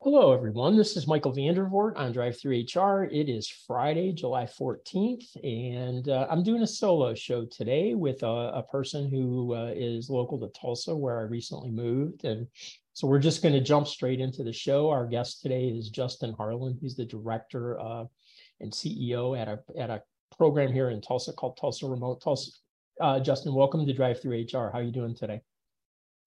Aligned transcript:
Hello, 0.00 0.32
everyone. 0.32 0.76
This 0.76 0.96
is 0.96 1.06
Michael 1.06 1.32
VanDervort 1.32 1.96
on 1.96 2.12
Drive 2.12 2.38
Through 2.38 2.64
HR. 2.74 3.04
It 3.04 3.28
is 3.28 3.46
Friday, 3.66 4.12
July 4.12 4.44
14th, 4.44 5.24
and 5.42 6.08
uh, 6.08 6.26
I'm 6.30 6.42
doing 6.42 6.62
a 6.62 6.66
solo 6.66 7.14
show 7.14 7.44
today 7.44 7.94
with 7.94 8.22
a, 8.22 8.52
a 8.54 8.62
person 8.62 9.08
who 9.08 9.54
uh, 9.54 9.72
is 9.74 10.08
local 10.08 10.38
to 10.40 10.48
Tulsa, 10.58 10.96
where 10.96 11.18
I 11.18 11.22
recently 11.22 11.70
moved. 11.70 12.24
And 12.24 12.46
so 12.94 13.06
we're 13.06 13.18
just 13.18 13.42
going 13.42 13.54
to 13.54 13.60
jump 13.60 13.86
straight 13.86 14.20
into 14.20 14.42
the 14.42 14.52
show. 14.52 14.88
Our 14.88 15.06
guest 15.06 15.42
today 15.42 15.68
is 15.68 15.90
Justin 15.90 16.32
Harlan. 16.32 16.78
He's 16.80 16.96
the 16.96 17.04
director 17.04 17.78
uh, 17.80 18.04
and 18.60 18.72
CEO 18.72 19.38
at 19.38 19.48
a, 19.48 19.58
at 19.78 19.90
a 19.90 20.02
program 20.36 20.72
here 20.72 20.90
in 20.90 21.00
Tulsa 21.00 21.32
called 21.34 21.58
Tulsa 21.58 21.86
Remote. 21.86 22.22
Tulsa, 22.22 22.50
uh, 23.00 23.20
Justin, 23.20 23.54
welcome 23.54 23.86
to 23.86 23.92
Drive 23.92 24.22
Through 24.22 24.46
HR. 24.52 24.70
How 24.70 24.78
are 24.78 24.82
you 24.82 24.92
doing 24.92 25.14
today? 25.14 25.42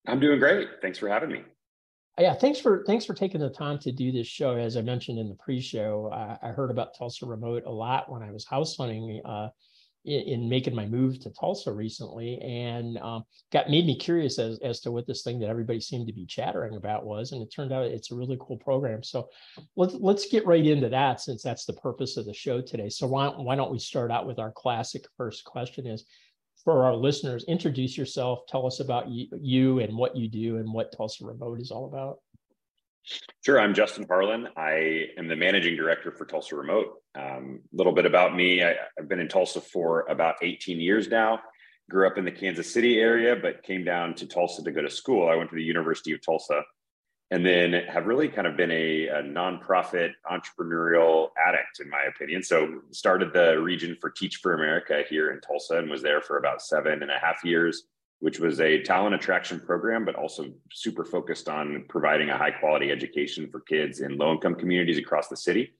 I'm 0.06 0.20
doing 0.20 0.38
great. 0.38 0.68
Thanks 0.80 0.98
for 0.98 1.08
having 1.08 1.30
me. 1.30 1.42
Yeah 2.18 2.34
thanks 2.34 2.58
for 2.58 2.82
thanks 2.84 3.04
for 3.04 3.14
taking 3.14 3.40
the 3.40 3.48
time 3.48 3.78
to 3.80 3.92
do 3.92 4.10
this 4.10 4.26
show. 4.26 4.56
As 4.56 4.76
i 4.76 4.82
mentioned 4.82 5.20
in 5.20 5.28
the 5.28 5.36
pre-show 5.36 6.10
i, 6.12 6.48
I 6.48 6.50
heard 6.50 6.72
about 6.72 6.96
tulsa 6.98 7.26
remote 7.26 7.62
a 7.64 7.70
lot 7.70 8.10
when 8.10 8.22
i 8.22 8.32
was 8.32 8.44
house 8.44 8.76
hunting 8.76 9.22
uh, 9.24 9.50
in, 10.04 10.20
in, 10.22 10.48
making 10.48 10.74
my 10.74 10.86
move 10.86 11.20
to 11.20 11.30
tulsa 11.30 11.72
recently 11.72 12.38
and 12.40 12.98
um, 12.98 13.24
got 13.52 13.68
made 13.70 13.86
me 13.86 13.96
curious 13.96 14.38
as, 14.38 14.58
as 14.60 14.80
to 14.80 14.90
what 14.90 15.06
this 15.06 15.22
thing 15.22 15.38
that 15.40 15.50
everybody 15.50 15.80
seemed 15.80 16.06
to 16.06 16.12
be 16.12 16.26
chattering 16.26 16.76
about 16.76 17.04
was 17.04 17.32
and 17.32 17.42
it 17.42 17.52
turned 17.54 17.72
out 17.72 17.84
it's 17.84 18.10
a 18.10 18.14
really 18.14 18.38
cool 18.40 18.56
program. 18.56 19.02
So 19.02 19.28
let's 19.76 19.94
let's 19.94 20.28
get 20.28 20.46
right 20.46 20.64
into 20.64 20.88
that 20.88 21.20
since 21.20 21.42
that's 21.42 21.66
the 21.66 21.74
purpose 21.74 22.16
of 22.16 22.26
the 22.26 22.34
show 22.34 22.60
today. 22.60 22.88
So 22.88 23.06
why, 23.06 23.28
why 23.28 23.56
don't 23.56 23.72
we 23.72 23.78
start 23.78 24.10
out 24.10 24.26
with 24.26 24.38
our 24.38 24.52
classic 24.52 25.04
first 25.16 25.44
question 25.44 25.86
is 25.86 26.04
for 26.68 26.84
our 26.84 26.94
listeners, 26.94 27.46
introduce 27.48 27.96
yourself, 27.96 28.40
tell 28.46 28.66
us 28.66 28.80
about 28.80 29.06
you, 29.08 29.78
and 29.78 29.96
what 29.96 30.14
you 30.14 30.28
do 30.28 30.58
and 30.58 30.70
what 30.70 30.94
Tulsa 30.94 31.24
Remote 31.24 31.62
is 31.62 31.70
all 31.70 31.86
about. 31.86 32.18
Sure, 33.42 33.58
I'm 33.58 33.72
Justin 33.72 34.04
Harlan. 34.06 34.48
I 34.54 35.06
am 35.16 35.28
the 35.28 35.34
managing 35.34 35.76
director 35.76 36.12
for 36.12 36.26
Tulsa 36.26 36.56
Remote. 36.56 36.88
A 37.16 37.36
um, 37.36 37.60
little 37.72 37.94
bit 37.94 38.04
about 38.04 38.36
me 38.36 38.62
I, 38.62 38.74
have 38.98 39.08
been 39.08 39.18
in 39.18 39.28
Tulsa 39.28 39.62
for 39.62 40.04
about 40.10 40.34
18 40.42 40.78
years 40.78 41.08
now. 41.08 41.40
Grew 41.88 42.06
up 42.06 42.18
in 42.18 42.26
the 42.26 42.30
Kansas 42.30 42.70
City 42.70 43.00
area, 43.00 43.34
but 43.34 43.62
came 43.62 43.82
down 43.82 44.12
to 44.16 44.26
Tulsa 44.26 44.62
to 44.62 44.70
go 44.70 44.82
to 44.82 44.90
school. 44.90 45.26
I 45.26 45.36
went 45.36 45.48
to 45.48 45.56
the 45.56 45.62
University 45.62 46.12
of 46.12 46.20
Tulsa 46.20 46.62
and 47.30 47.44
then 47.44 47.72
have 47.88 48.06
really 48.06 48.28
kind 48.28 48.46
of 48.46 48.56
been 48.56 48.70
a, 48.70 49.08
a, 49.08 49.22
nonprofit 49.22 50.12
entrepreneurial 50.30 51.28
addict 51.46 51.80
in 51.80 51.90
my 51.90 52.02
opinion. 52.08 52.42
So 52.42 52.80
started 52.90 53.32
the 53.32 53.60
region 53.60 53.96
for 54.00 54.10
teach 54.10 54.36
for 54.36 54.54
america 54.54 55.02
here 55.08 55.30
in 55.32 55.40
tulsa 55.40 55.78
and 55.78 55.90
was 55.90 56.02
there 56.02 56.20
for 56.20 56.38
about 56.38 56.62
seven 56.62 57.02
and 57.02 57.10
a 57.10 57.18
half 57.18 57.44
years 57.44 57.84
which 58.20 58.40
was 58.40 58.60
a 58.60 58.82
talent 58.82 59.14
attraction 59.14 59.60
program 59.60 60.04
but 60.04 60.14
also 60.14 60.46
super 60.72 61.04
focused 61.04 61.48
on 61.48 61.84
providing 61.88 62.30
a 62.30 62.36
high 62.36 62.50
quality 62.50 62.90
education 62.90 63.48
for 63.50 63.60
kids 63.60 64.00
in 64.00 64.16
low 64.16 64.32
income 64.32 64.54
communities 64.54 64.98
across 64.98 65.28
the 65.28 65.36
city. 65.36 65.72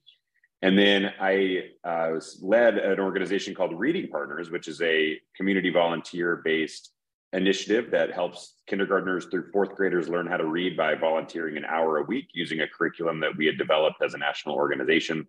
And 0.61 0.77
then 0.77 1.13
i 1.19 1.69
uh, 1.83 2.19
led 2.41 2.77
an 2.77 2.99
organization 2.99 3.55
called 3.55 3.77
reading 3.77 4.09
partners 4.09 4.51
which 4.51 4.67
is 4.67 4.81
a 4.81 5.19
community 5.35 5.71
volunteer 5.71 6.41
based 6.43 6.91
initiative 7.33 7.91
that 7.91 8.11
helps 8.11 8.55
kindergartners 8.67 9.25
through 9.25 9.51
fourth 9.51 9.75
graders 9.75 10.09
learn 10.09 10.27
how 10.27 10.37
to 10.37 10.47
read 10.47 10.75
by 10.75 10.95
volunteering 10.95 11.57
an 11.57 11.65
hour 11.65 11.97
a 11.97 12.03
week 12.03 12.27
using 12.33 12.61
a 12.61 12.67
curriculum 12.67 13.19
that 13.19 13.35
we 13.37 13.45
had 13.45 13.57
developed 13.57 14.01
as 14.01 14.13
a 14.13 14.17
national 14.17 14.55
organization 14.55 15.27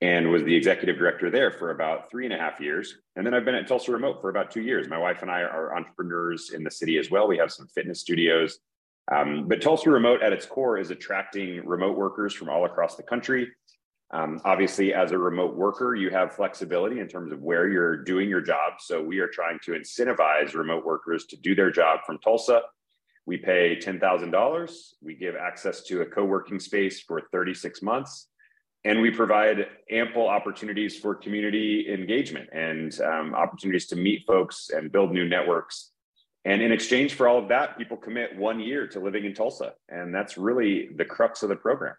and 0.00 0.30
was 0.30 0.42
the 0.44 0.54
executive 0.54 0.96
director 0.96 1.30
there 1.30 1.50
for 1.50 1.70
about 1.70 2.10
three 2.10 2.24
and 2.24 2.34
a 2.34 2.38
half 2.38 2.60
years. 2.60 2.98
And 3.16 3.26
then 3.26 3.32
I've 3.32 3.44
been 3.44 3.54
at 3.54 3.66
Tulsa 3.66 3.90
Remote 3.90 4.20
for 4.20 4.28
about 4.28 4.50
two 4.50 4.62
years. 4.62 4.88
My 4.88 4.98
wife 4.98 5.22
and 5.22 5.30
I 5.30 5.40
are 5.40 5.76
entrepreneurs 5.76 6.50
in 6.50 6.62
the 6.62 6.70
city 6.70 6.98
as 6.98 7.10
well. 7.10 7.26
We 7.26 7.38
have 7.38 7.52
some 7.52 7.68
fitness 7.68 8.00
studios. 8.00 8.58
Um, 9.12 9.48
but 9.48 9.60
Tulsa 9.60 9.90
Remote 9.90 10.22
at 10.22 10.32
its 10.32 10.46
core 10.46 10.78
is 10.78 10.90
attracting 10.90 11.64
remote 11.64 11.96
workers 11.96 12.34
from 12.34 12.48
all 12.48 12.64
across 12.64 12.96
the 12.96 13.02
country 13.02 13.48
um, 14.10 14.40
obviously, 14.44 14.94
as 14.94 15.12
a 15.12 15.18
remote 15.18 15.56
worker, 15.56 15.94
you 15.94 16.10
have 16.10 16.34
flexibility 16.34 17.00
in 17.00 17.08
terms 17.08 17.32
of 17.32 17.40
where 17.40 17.68
you're 17.68 17.96
doing 17.96 18.28
your 18.28 18.40
job. 18.40 18.74
So 18.78 19.02
we 19.02 19.18
are 19.18 19.28
trying 19.28 19.58
to 19.64 19.72
incentivize 19.72 20.54
remote 20.54 20.84
workers 20.84 21.24
to 21.26 21.36
do 21.36 21.54
their 21.54 21.70
job 21.70 22.00
from 22.06 22.18
Tulsa. 22.18 22.62
We 23.26 23.38
pay 23.38 23.76
$10,000. 23.76 24.76
We 25.02 25.14
give 25.14 25.34
access 25.34 25.82
to 25.84 26.02
a 26.02 26.06
co 26.06 26.24
working 26.24 26.60
space 26.60 27.00
for 27.00 27.22
36 27.32 27.82
months. 27.82 28.28
And 28.84 29.00
we 29.00 29.10
provide 29.10 29.66
ample 29.90 30.28
opportunities 30.28 30.98
for 30.98 31.14
community 31.14 31.86
engagement 31.90 32.50
and 32.52 33.00
um, 33.00 33.34
opportunities 33.34 33.86
to 33.86 33.96
meet 33.96 34.24
folks 34.26 34.68
and 34.68 34.92
build 34.92 35.10
new 35.10 35.26
networks. 35.26 35.92
And 36.44 36.60
in 36.60 36.70
exchange 36.70 37.14
for 37.14 37.26
all 37.26 37.38
of 37.38 37.48
that, 37.48 37.78
people 37.78 37.96
commit 37.96 38.36
one 38.36 38.60
year 38.60 38.86
to 38.88 39.00
living 39.00 39.24
in 39.24 39.32
Tulsa. 39.32 39.72
And 39.88 40.14
that's 40.14 40.36
really 40.36 40.90
the 40.94 41.04
crux 41.06 41.42
of 41.42 41.48
the 41.48 41.56
program. 41.56 41.94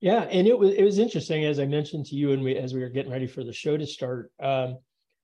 Yeah, 0.00 0.22
and 0.22 0.46
it 0.46 0.56
was 0.56 0.74
it 0.74 0.84
was 0.84 0.98
interesting 0.98 1.44
as 1.44 1.58
I 1.58 1.66
mentioned 1.66 2.06
to 2.06 2.14
you, 2.14 2.32
and 2.32 2.42
we 2.42 2.56
as 2.56 2.72
we 2.72 2.80
were 2.80 2.88
getting 2.88 3.10
ready 3.10 3.26
for 3.26 3.42
the 3.42 3.52
show 3.52 3.76
to 3.76 3.86
start. 3.86 4.30
Um, 4.40 4.78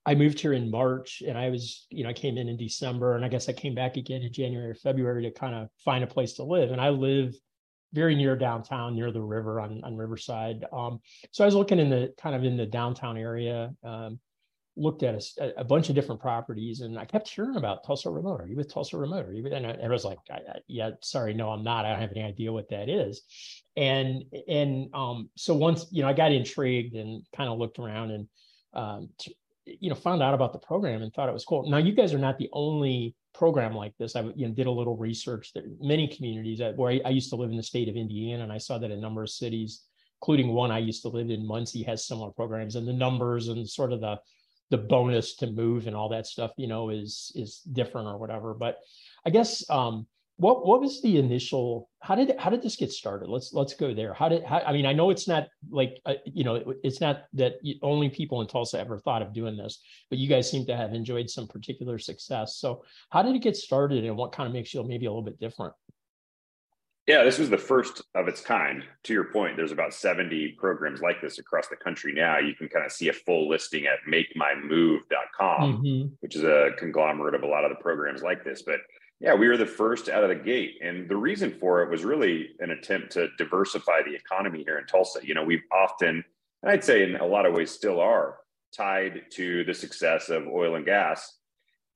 I 0.07 0.15
moved 0.15 0.41
here 0.41 0.53
in 0.53 0.71
March, 0.71 1.23
and 1.27 1.39
I 1.39 1.49
was 1.51 1.87
you 1.91 2.03
know 2.03 2.11
I 2.11 2.13
came 2.13 2.37
in 2.37 2.49
in 2.49 2.57
December, 2.57 3.15
and 3.15 3.25
I 3.25 3.29
guess 3.29 3.49
I 3.49 3.53
came 3.53 3.75
back 3.75 3.97
again 3.97 4.23
in 4.23 4.33
January 4.33 4.71
or 4.71 4.75
February 4.75 5.23
to 5.23 5.31
kind 5.31 5.55
of 5.55 5.69
find 5.85 6.03
a 6.03 6.09
place 6.09 6.35
to 6.35 6.45
live. 6.45 6.73
And 6.73 6.81
I 6.81 6.89
live 6.89 7.35
very 7.93 8.17
near 8.17 8.37
downtown, 8.37 8.97
near 8.97 9.13
the 9.13 9.23
river 9.23 9.61
on 9.61 9.81
on 9.85 9.97
Riverside. 9.97 10.65
Um, 10.73 11.01
so 11.31 11.45
I 11.45 11.47
was 11.47 11.55
looking 11.55 11.79
in 11.79 11.89
the 11.89 12.13
kind 12.19 12.35
of 12.35 12.43
in 12.43 12.57
the 12.57 12.67
downtown 12.67 13.17
area. 13.17 13.73
Um, 13.85 14.19
looked 14.77 15.03
at 15.03 15.15
a, 15.39 15.61
a, 15.61 15.65
bunch 15.65 15.89
of 15.89 15.95
different 15.95 16.21
properties 16.21 16.81
and 16.81 16.99
I 16.99 17.05
kept 17.05 17.29
hearing 17.29 17.57
about 17.57 17.85
Tulsa 17.85 18.11
Remote. 18.11 18.41
Are 18.41 18.47
you 18.47 18.57
with 18.57 18.73
Tulsa 18.73 18.97
Remote? 18.97 19.27
Are 19.27 19.33
you 19.33 19.45
with, 19.45 19.53
and 19.53 19.67
I, 19.67 19.77
I 19.85 19.89
was 19.89 20.05
like, 20.05 20.19
I, 20.31 20.35
I, 20.35 20.59
yeah, 20.67 20.91
sorry, 21.01 21.33
no, 21.33 21.51
I'm 21.51 21.63
not. 21.63 21.85
I 21.85 21.91
don't 21.91 22.01
have 22.01 22.11
any 22.11 22.23
idea 22.23 22.53
what 22.53 22.69
that 22.71 22.89
is 22.89 23.23
and 23.77 24.25
and 24.49 24.89
um, 24.95 25.29
so 25.37 25.55
once 25.55 25.87
you 25.91 26.03
know 26.03 26.09
i 26.09 26.13
got 26.13 26.33
intrigued 26.33 26.95
and 26.95 27.25
kind 27.37 27.51
of 27.51 27.59
looked 27.59 27.79
around 27.79 28.11
and 28.11 28.29
um, 28.75 29.09
t- 29.19 29.37
you 29.67 29.89
know 29.89 29.97
found 29.97 30.23
out 30.23 30.35
about 30.35 30.53
the 30.53 30.59
program 30.59 31.03
and 31.03 31.13
thought 31.13 31.29
it 31.29 31.33
was 31.33 31.45
cool 31.45 31.69
now 31.69 31.79
you 31.79 31.93
guys 31.93 32.15
are 32.15 32.19
not 32.19 32.39
the 32.39 32.49
only 32.53 33.15
program 33.33 33.75
like 33.75 33.93
this 33.99 34.15
i 34.15 34.21
you 34.37 34.47
know, 34.47 34.55
did 34.55 34.67
a 34.67 34.71
little 34.71 34.97
research 34.97 35.53
there 35.55 35.65
many 35.81 36.07
communities 36.07 36.59
that, 36.59 36.77
where 36.77 36.93
I, 36.93 37.01
I, 37.05 37.11
used 37.11 37.31
to 37.31 37.37
live 37.37 37.51
in 37.51 37.57
the 37.57 37.63
state 37.63 37.89
of 37.89 37.97
indiana 37.97 38.45
and 38.45 38.53
i 38.53 38.59
saw 38.59 38.79
that 38.79 38.91
a 38.91 38.97
number 38.97 39.23
of 39.23 39.31
cities 39.31 39.83
including 40.23 40.53
one 40.53 40.71
i 40.71 40.79
used 40.79 41.03
to 41.03 41.09
live 41.09 41.31
in 41.31 41.47
muncie 41.47 41.83
has 41.83 42.07
similar 42.07 42.31
programs 42.31 42.77
and 42.77 42.87
the 42.87 42.93
numbers 42.93 43.49
and 43.49 43.69
sort 43.69 43.93
of 43.93 44.01
the 44.01 44.19
the 44.71 44.79
bonus 44.79 45.37
to 45.37 45.47
move 45.47 45.87
and 45.87 45.97
all 45.97 46.09
that 46.09 46.27
stuff 46.27 46.53
you 46.57 46.67
know 46.67 46.91
is 46.91 47.33
is 47.35 47.61
different 47.61 48.09
or 48.09 48.19
whatever. 48.19 48.55
But 48.55 48.79
i 49.27 49.31
guess 49.31 49.69
um 49.71 50.07
what 50.37 50.67
what 50.67 50.81
was 50.81 51.01
the 51.01 51.17
initial 51.17 51.89
how 52.01 52.15
did 52.15 52.35
how 52.39 52.51
did 52.51 52.63
this 52.63 52.77
get 52.77 52.91
started? 52.91 53.29
Let's 53.29 53.53
let's 53.53 53.75
go 53.75 53.95
there. 53.95 54.13
How 54.13 54.29
did 54.29 54.45
how, 54.45 54.59
i 54.61 54.73
mean 54.73 54.85
i 54.85 54.93
know 54.93 55.11
it's 55.11 55.29
not 55.29 55.47
like 55.71 56.01
uh, 56.07 56.15
you 56.25 56.45
know 56.45 56.75
it's 56.83 57.01
not 57.01 57.25
that 57.35 57.55
only 57.83 58.09
people 58.09 58.41
in 58.41 58.49
tulsa 58.49 58.79
ever 58.79 58.99
thought 58.99 59.23
of 59.23 59.33
doing 59.33 59.57
this 59.57 59.81
but 60.11 60.19
you 60.19 60.29
guys 60.29 60.51
seem 60.51 60.67
to 60.67 60.77
have 60.77 60.93
enjoyed 60.93 61.31
some 61.31 61.47
particular 61.47 61.99
success. 61.99 62.57
So 62.57 62.85
how 63.11 63.23
did 63.23 63.37
it 63.37 63.43
get 63.43 63.57
started 63.57 64.05
and 64.05 64.17
what 64.17 64.33
kind 64.33 64.47
of 64.47 64.53
makes 64.53 64.75
you 64.75 64.83
maybe 64.83 65.07
a 65.07 65.11
little 65.11 65.23
bit 65.23 65.39
different 65.39 65.75
yeah 67.07 67.23
this 67.23 67.39
was 67.39 67.51
the 67.51 67.59
first 67.59 68.03
of 68.15 68.29
its 68.29 68.41
kind 68.41 68.85
to 69.03 69.13
your 69.13 69.25
point 69.25 69.57
there's 69.57 69.73
about 69.73 69.95
70 69.95 70.57
programs 70.59 71.01
like 71.01 71.21
this 71.21 71.39
across 71.39 71.69
the 71.69 71.77
country 71.77 72.13
now 72.13 72.39
you 72.39 72.55
can 72.55 72.69
kind 72.69 72.85
of 72.85 72.93
see 72.93 73.09
a 73.09 73.13
full 73.13 73.49
listing 73.49 73.87
at 73.87 73.99
makemymove.com 74.09 75.83
mm-hmm. 75.83 76.15
which 76.21 76.37
is 76.37 76.45
a 76.45 76.71
conglomerate 76.79 77.35
of 77.35 77.43
a 77.43 77.47
lot 77.47 77.65
of 77.65 77.71
the 77.71 77.83
programs 77.83 78.23
like 78.23 78.45
this 78.45 78.63
but 78.63 78.81
yeah, 79.21 79.35
we 79.35 79.49
were 79.49 79.57
the 79.57 79.65
first 79.65 80.09
out 80.09 80.23
of 80.23 80.29
the 80.29 80.35
gate. 80.35 80.79
And 80.83 81.09
the 81.09 81.17
reason 81.17 81.57
for 81.59 81.83
it 81.83 81.91
was 81.91 82.05
really 82.05 82.51
an 82.59 82.71
attempt 82.71 83.13
to 83.13 83.29
diversify 83.39 84.03
the 84.03 84.15
economy 84.15 84.63
here 84.65 84.79
in 84.79 84.87
Tulsa. 84.87 85.21
You 85.23 85.35
know, 85.35 85.45
we've 85.45 85.63
often, 85.73 86.23
and 86.63 86.71
I'd 86.71 86.85
say 86.85 87.03
in 87.03 87.17
a 87.17 87.27
lot 87.27 87.47
of 87.47 87.55
ways 87.55 87.71
still 87.71 88.01
are, 88.01 88.37
tied 88.77 89.23
to 89.31 89.65
the 89.65 89.73
success 89.73 90.29
of 90.29 90.47
oil 90.47 90.75
and 90.75 90.85
gas. 90.85 91.39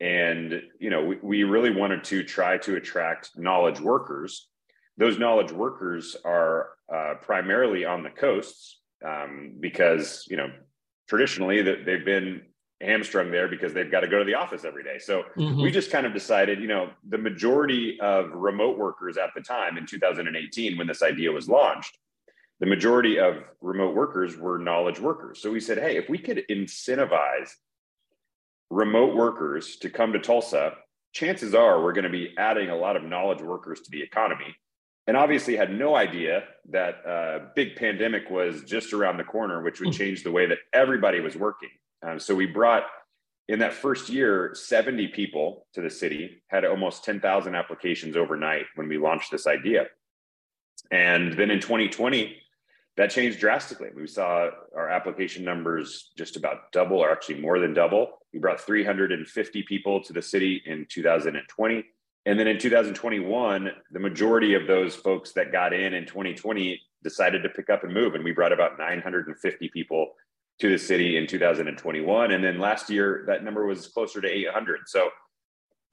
And, 0.00 0.62
you 0.78 0.90
know, 0.90 1.04
we, 1.04 1.18
we 1.22 1.44
really 1.44 1.70
wanted 1.70 2.04
to 2.04 2.22
try 2.22 2.56
to 2.58 2.76
attract 2.76 3.36
knowledge 3.36 3.80
workers. 3.80 4.48
Those 4.98 5.18
knowledge 5.18 5.52
workers 5.52 6.16
are 6.24 6.70
uh, 6.92 7.14
primarily 7.22 7.84
on 7.84 8.02
the 8.02 8.10
coasts 8.10 8.80
um, 9.06 9.54
because, 9.60 10.26
you 10.28 10.36
know, 10.36 10.50
traditionally 11.08 11.62
that 11.62 11.86
they've 11.86 12.04
been 12.04 12.42
hamstrung 12.80 13.30
there 13.30 13.48
because 13.48 13.72
they've 13.72 13.90
got 13.90 14.00
to 14.00 14.08
go 14.08 14.18
to 14.18 14.24
the 14.24 14.34
office 14.34 14.64
every 14.64 14.84
day. 14.84 14.98
So 14.98 15.22
mm-hmm. 15.36 15.62
we 15.62 15.70
just 15.70 15.90
kind 15.90 16.06
of 16.06 16.12
decided, 16.12 16.60
you 16.60 16.68
know, 16.68 16.90
the 17.08 17.18
majority 17.18 17.98
of 18.00 18.30
remote 18.32 18.78
workers 18.78 19.16
at 19.16 19.30
the 19.34 19.40
time 19.40 19.78
in 19.78 19.86
2018, 19.86 20.76
when 20.76 20.86
this 20.86 21.02
idea 21.02 21.32
was 21.32 21.48
launched, 21.48 21.96
the 22.60 22.66
majority 22.66 23.18
of 23.18 23.42
remote 23.60 23.94
workers 23.94 24.36
were 24.36 24.58
knowledge 24.58 25.00
workers. 25.00 25.40
So 25.40 25.50
we 25.50 25.60
said, 25.60 25.78
hey, 25.78 25.96
if 25.96 26.08
we 26.08 26.18
could 26.18 26.44
incentivize 26.50 27.50
remote 28.70 29.16
workers 29.16 29.76
to 29.76 29.90
come 29.90 30.12
to 30.12 30.18
Tulsa, 30.18 30.74
chances 31.12 31.54
are 31.54 31.82
we're 31.82 31.92
going 31.92 32.04
to 32.04 32.10
be 32.10 32.34
adding 32.36 32.70
a 32.70 32.76
lot 32.76 32.96
of 32.96 33.02
knowledge 33.04 33.42
workers 33.42 33.80
to 33.82 33.90
the 33.90 34.02
economy. 34.02 34.54
And 35.08 35.16
obviously 35.16 35.56
had 35.56 35.72
no 35.72 35.96
idea 35.96 36.44
that 36.70 37.00
a 37.06 37.10
uh, 37.10 37.38
big 37.56 37.76
pandemic 37.76 38.28
was 38.28 38.62
just 38.64 38.92
around 38.92 39.16
the 39.16 39.24
corner, 39.24 39.62
which 39.62 39.80
would 39.80 39.88
hmm. 39.88 39.98
change 39.98 40.22
the 40.22 40.30
way 40.30 40.44
that 40.44 40.58
everybody 40.74 41.20
was 41.20 41.34
working. 41.34 41.70
Um, 42.06 42.20
so 42.20 42.34
we 42.34 42.44
brought 42.44 42.84
in 43.48 43.58
that 43.60 43.72
first 43.72 44.10
year 44.10 44.54
70 44.54 45.08
people 45.08 45.66
to 45.72 45.80
the 45.80 45.88
city, 45.88 46.42
had 46.48 46.66
almost 46.66 47.04
10,000 47.04 47.54
applications 47.54 48.18
overnight 48.18 48.66
when 48.74 48.86
we 48.86 48.98
launched 48.98 49.30
this 49.30 49.46
idea. 49.46 49.86
And 50.90 51.32
then 51.32 51.50
in 51.50 51.60
2020, 51.60 52.36
that 52.98 53.10
changed 53.10 53.40
drastically. 53.40 53.88
We 53.96 54.06
saw 54.06 54.50
our 54.76 54.90
application 54.90 55.42
numbers 55.42 56.10
just 56.18 56.36
about 56.36 56.70
double, 56.72 56.98
or 56.98 57.10
actually 57.10 57.40
more 57.40 57.58
than 57.58 57.72
double. 57.72 58.18
We 58.34 58.40
brought 58.40 58.60
350 58.60 59.62
people 59.62 60.02
to 60.04 60.12
the 60.12 60.20
city 60.20 60.62
in 60.66 60.86
2020. 60.90 61.84
And 62.28 62.38
then 62.38 62.46
in 62.46 62.58
2021, 62.58 63.70
the 63.90 63.98
majority 63.98 64.52
of 64.52 64.66
those 64.66 64.94
folks 64.94 65.32
that 65.32 65.50
got 65.50 65.72
in 65.72 65.94
in 65.94 66.04
2020 66.04 66.78
decided 67.02 67.42
to 67.42 67.48
pick 67.48 67.70
up 67.70 67.84
and 67.84 67.94
move. 67.94 68.14
And 68.14 68.22
we 68.22 68.32
brought 68.32 68.52
about 68.52 68.76
950 68.76 69.70
people 69.70 70.10
to 70.58 70.68
the 70.68 70.78
city 70.78 71.16
in 71.16 71.26
2021. 71.26 72.32
And 72.32 72.44
then 72.44 72.58
last 72.58 72.90
year, 72.90 73.24
that 73.28 73.44
number 73.44 73.64
was 73.64 73.86
closer 73.86 74.20
to 74.20 74.28
800. 74.28 74.80
So 74.88 75.08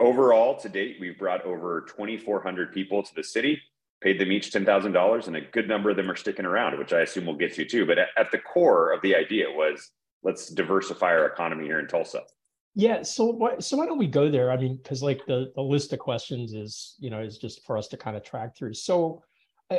overall, 0.02 0.58
to 0.58 0.68
date, 0.68 0.98
we've 1.00 1.18
brought 1.18 1.46
over 1.46 1.86
2,400 1.88 2.74
people 2.74 3.02
to 3.02 3.16
the 3.16 3.24
city, 3.24 3.62
paid 4.02 4.20
them 4.20 4.34
each 4.34 4.52
$10,000, 4.52 5.28
and 5.28 5.38
a 5.38 5.42
good 5.42 5.70
number 5.70 5.92
of 5.92 5.96
them 5.96 6.12
are 6.12 6.18
sticking 6.18 6.46
around, 6.46 6.78
which 6.78 6.92
I 6.92 7.00
assume 7.00 7.28
we'll 7.28 7.38
get 7.38 7.54
to 7.54 7.64
too. 7.64 7.86
But 7.86 7.98
at, 7.98 8.32
the 8.34 8.40
core 8.40 8.92
of 8.92 9.02
the 9.04 9.16
idea 9.16 9.46
was 9.50 9.90
let's 10.22 10.50
diversify 10.50 11.12
our 11.12 11.28
economy 11.28 11.64
here 11.64 11.80
in 11.80 11.88
Tulsa. 11.88 12.24
Yeah. 12.76 13.04
So 13.04 13.26
why, 13.26 13.60
so 13.60 13.78
why 13.78 13.86
don't 13.86 13.98
we 13.98 14.08
go 14.08 14.30
there? 14.30 14.52
I 14.52 14.58
mean, 14.58 14.78
because 14.78 15.02
like 15.02 15.26
the, 15.26 15.52
the 15.56 15.62
list 15.62 15.94
of 15.94 16.00
questions 16.00 16.54
is, 16.54 16.96
you 17.00 17.10
know, 17.10 17.22
is 17.22 17.38
just 17.38 17.66
for 17.66 17.78
us 17.78 17.88
to 17.90 17.98
kind 17.98 18.18
of 18.18 18.24
track 18.24 18.56
through. 18.56 18.74
So, 18.74 19.24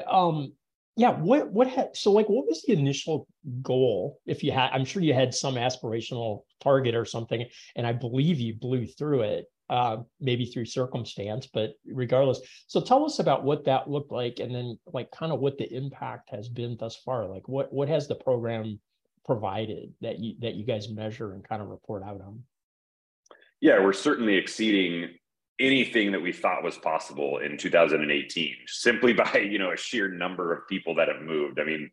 um, 0.09 0.53
yeah 0.97 1.11
what 1.11 1.51
what 1.53 1.69
had 1.69 1.95
so 1.95 2.11
like 2.11 2.29
what 2.29 2.47
was 2.47 2.63
the 2.63 2.73
initial 2.73 3.29
goal 3.63 4.19
if 4.27 4.43
you 4.43 4.51
had 4.51 4.71
i'm 4.73 4.85
sure 4.85 5.03
you 5.03 5.15
had 5.15 5.35
some 5.35 5.55
aspirational 5.55 6.43
target 6.61 6.95
or 6.95 7.05
something 7.05 7.45
and 7.77 7.87
i 7.87 7.93
believe 7.93 8.41
you 8.41 8.55
blew 8.55 8.87
through 8.87 9.23
it 9.23 9.47
uh, 9.69 9.97
maybe 10.21 10.47
through 10.47 10.65
circumstance 10.65 11.49
but 11.53 11.73
regardless 11.87 12.41
so 12.69 12.81
tell 12.81 13.05
us 13.05 13.19
about 13.19 13.43
what 13.43 13.65
that 13.65 13.91
looked 13.91 14.13
like 14.13 14.39
and 14.39 14.55
then 14.55 14.79
like 14.93 15.11
kind 15.11 15.33
of 15.33 15.41
what 15.41 15.59
the 15.59 15.71
impact 15.75 16.31
has 16.31 16.49
been 16.49 16.77
thus 16.79 16.97
far 17.05 17.27
like 17.27 17.49
what 17.49 17.73
what 17.73 17.89
has 17.89 18.07
the 18.07 18.15
program 18.15 18.79
provided 19.25 19.93
that 20.01 20.21
you 20.21 20.37
that 20.41 20.55
you 20.55 20.65
guys 20.65 20.89
measure 20.89 21.33
and 21.33 21.43
kind 21.43 21.61
of 21.61 21.67
report 21.67 22.05
out 22.05 22.21
on 22.21 22.41
yeah 23.61 23.79
we're 23.81 23.93
certainly 23.93 24.37
exceeding 24.37 25.09
anything 25.59 26.13
that 26.13 26.21
we 26.21 26.33
thought 26.33 26.63
was 26.63 26.77
possible 26.77 27.39
in 27.39 27.57
2018 27.57 28.55
simply 28.67 29.13
by 29.13 29.49
you 29.51 29.59
know 29.59 29.73
a 29.73 29.77
sheer 29.77 30.09
number 30.09 30.53
of 30.53 30.67
people 30.69 30.95
that 30.95 31.09
have 31.09 31.23
moved. 31.23 31.59
I 31.61 31.65
mean 31.65 31.91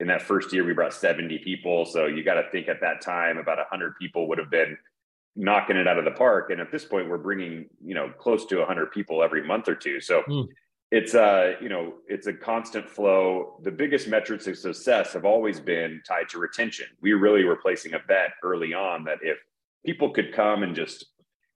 in 0.00 0.08
that 0.08 0.22
first 0.22 0.52
year 0.52 0.64
we 0.64 0.72
brought 0.72 0.94
70 0.94 1.38
people 1.38 1.84
so 1.84 2.06
you 2.06 2.24
got 2.24 2.34
to 2.34 2.50
think 2.50 2.68
at 2.68 2.80
that 2.80 3.00
time 3.00 3.38
about 3.38 3.58
100 3.58 3.94
people 4.00 4.28
would 4.28 4.38
have 4.38 4.50
been 4.50 4.76
knocking 5.36 5.76
it 5.76 5.86
out 5.86 5.98
of 5.98 6.04
the 6.04 6.10
park 6.10 6.50
and 6.50 6.60
at 6.60 6.72
this 6.72 6.84
point 6.84 7.08
we're 7.08 7.18
bringing 7.18 7.66
you 7.84 7.94
know 7.94 8.10
close 8.18 8.46
to 8.46 8.58
100 8.58 8.90
people 8.90 9.22
every 9.22 9.46
month 9.46 9.68
or 9.68 9.74
two. 9.74 10.00
So 10.00 10.22
mm. 10.22 10.48
it's 10.90 11.14
a 11.14 11.56
you 11.60 11.68
know 11.68 11.94
it's 12.08 12.26
a 12.26 12.32
constant 12.32 12.88
flow. 12.88 13.60
The 13.62 13.70
biggest 13.70 14.08
metrics 14.08 14.46
of 14.46 14.56
success 14.56 15.12
have 15.12 15.26
always 15.26 15.60
been 15.60 16.02
tied 16.06 16.30
to 16.30 16.38
retention. 16.38 16.86
We 17.02 17.12
really 17.12 17.44
were 17.44 17.56
placing 17.56 17.92
a 17.92 17.98
bet 18.08 18.30
early 18.42 18.72
on 18.72 19.04
that 19.04 19.18
if 19.22 19.38
people 19.84 20.10
could 20.10 20.34
come 20.34 20.62
and 20.62 20.74
just 20.74 21.06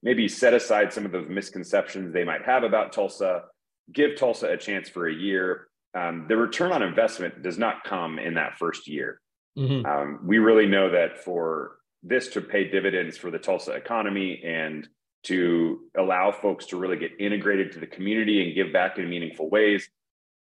maybe 0.02 0.28
set 0.28 0.54
aside 0.54 0.92
some 0.92 1.04
of 1.04 1.12
the 1.12 1.22
misconceptions 1.22 2.12
they 2.12 2.24
might 2.24 2.44
have 2.44 2.62
about 2.62 2.92
Tulsa, 2.92 3.44
give 3.92 4.16
Tulsa 4.16 4.48
a 4.48 4.56
chance 4.56 4.88
for 4.88 5.08
a 5.08 5.14
year. 5.14 5.68
Um, 5.96 6.26
the 6.28 6.36
return 6.36 6.72
on 6.72 6.82
investment 6.82 7.42
does 7.42 7.58
not 7.58 7.84
come 7.84 8.18
in 8.18 8.34
that 8.34 8.58
first 8.58 8.86
year. 8.86 9.20
Mm-hmm. 9.58 9.86
Um, 9.86 10.20
we 10.24 10.38
really 10.38 10.66
know 10.66 10.90
that 10.90 11.24
for 11.24 11.78
this 12.02 12.28
to 12.28 12.40
pay 12.40 12.68
dividends 12.70 13.16
for 13.16 13.30
the 13.30 13.38
Tulsa 13.38 13.72
economy 13.72 14.42
and 14.44 14.86
to 15.24 15.80
allow 15.98 16.30
folks 16.30 16.66
to 16.66 16.76
really 16.76 16.96
get 16.96 17.12
integrated 17.18 17.72
to 17.72 17.80
the 17.80 17.86
community 17.86 18.44
and 18.44 18.54
give 18.54 18.72
back 18.72 18.98
in 18.98 19.08
meaningful 19.08 19.50
ways, 19.50 19.88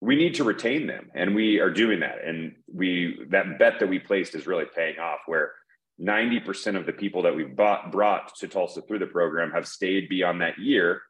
we 0.01 0.17
need 0.17 0.35
to 0.35 0.43
retain 0.43 0.87
them, 0.87 1.09
and 1.15 1.33
we 1.33 1.59
are 1.59 1.69
doing 1.69 2.01
that. 2.01 2.21
And 2.25 2.55
we 2.67 3.25
that 3.29 3.57
bet 3.57 3.79
that 3.79 3.87
we 3.87 3.99
placed 3.99 4.35
is 4.35 4.45
really 4.45 4.65
paying 4.75 4.99
off. 4.99 5.19
Where 5.25 5.53
90% 6.01 6.75
of 6.75 6.85
the 6.85 6.93
people 6.93 7.21
that 7.21 7.35
we 7.35 7.43
bought, 7.43 7.91
brought 7.91 8.35
to 8.35 8.47
Tulsa 8.47 8.81
through 8.81 8.99
the 8.99 9.07
program 9.07 9.51
have 9.51 9.67
stayed 9.67 10.09
beyond 10.09 10.41
that 10.41 10.57
year. 10.57 11.01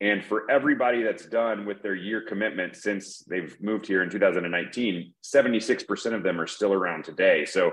And 0.00 0.24
for 0.24 0.50
everybody 0.50 1.02
that's 1.02 1.26
done 1.26 1.64
with 1.64 1.82
their 1.82 1.94
year 1.94 2.20
commitment 2.20 2.76
since 2.76 3.20
they've 3.20 3.56
moved 3.60 3.86
here 3.86 4.02
in 4.02 4.10
2019, 4.10 5.14
76% 5.22 6.12
of 6.12 6.22
them 6.22 6.40
are 6.40 6.46
still 6.46 6.72
around 6.72 7.04
today. 7.04 7.46
So 7.46 7.72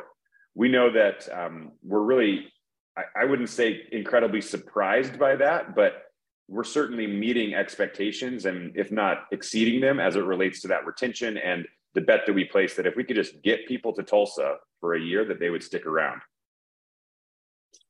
we 0.55 0.69
know 0.69 0.91
that 0.91 1.27
um, 1.33 1.71
we're 1.83 2.03
really, 2.03 2.45
I, 2.97 3.23
I 3.23 3.25
wouldn't 3.25 3.49
say 3.49 3.81
incredibly 3.91 4.39
surprised 4.39 5.19
by 5.19 5.35
that, 5.37 5.75
but 5.75 6.03
we're 6.47 6.63
certainly 6.63 7.07
meeting 7.07 7.55
expectations 7.55 8.45
and 8.45 8.77
if 8.77 8.91
not 8.91 9.25
exceeding 9.31 9.81
them 9.81 9.99
as 9.99 10.15
it 10.15 10.23
relates 10.23 10.61
to 10.61 10.67
that 10.69 10.85
retention 10.85 11.37
and 11.37 11.65
the 11.93 12.01
bet 12.01 12.21
that 12.25 12.33
we 12.33 12.45
placed 12.45 12.77
that 12.77 12.87
if 12.87 12.95
we 12.95 13.03
could 13.03 13.15
just 13.15 13.41
get 13.41 13.67
people 13.67 13.93
to 13.93 14.03
Tulsa 14.03 14.55
for 14.79 14.95
a 14.95 15.01
year 15.01 15.25
that 15.25 15.39
they 15.39 15.49
would 15.49 15.63
stick 15.63 15.85
around. 15.85 16.21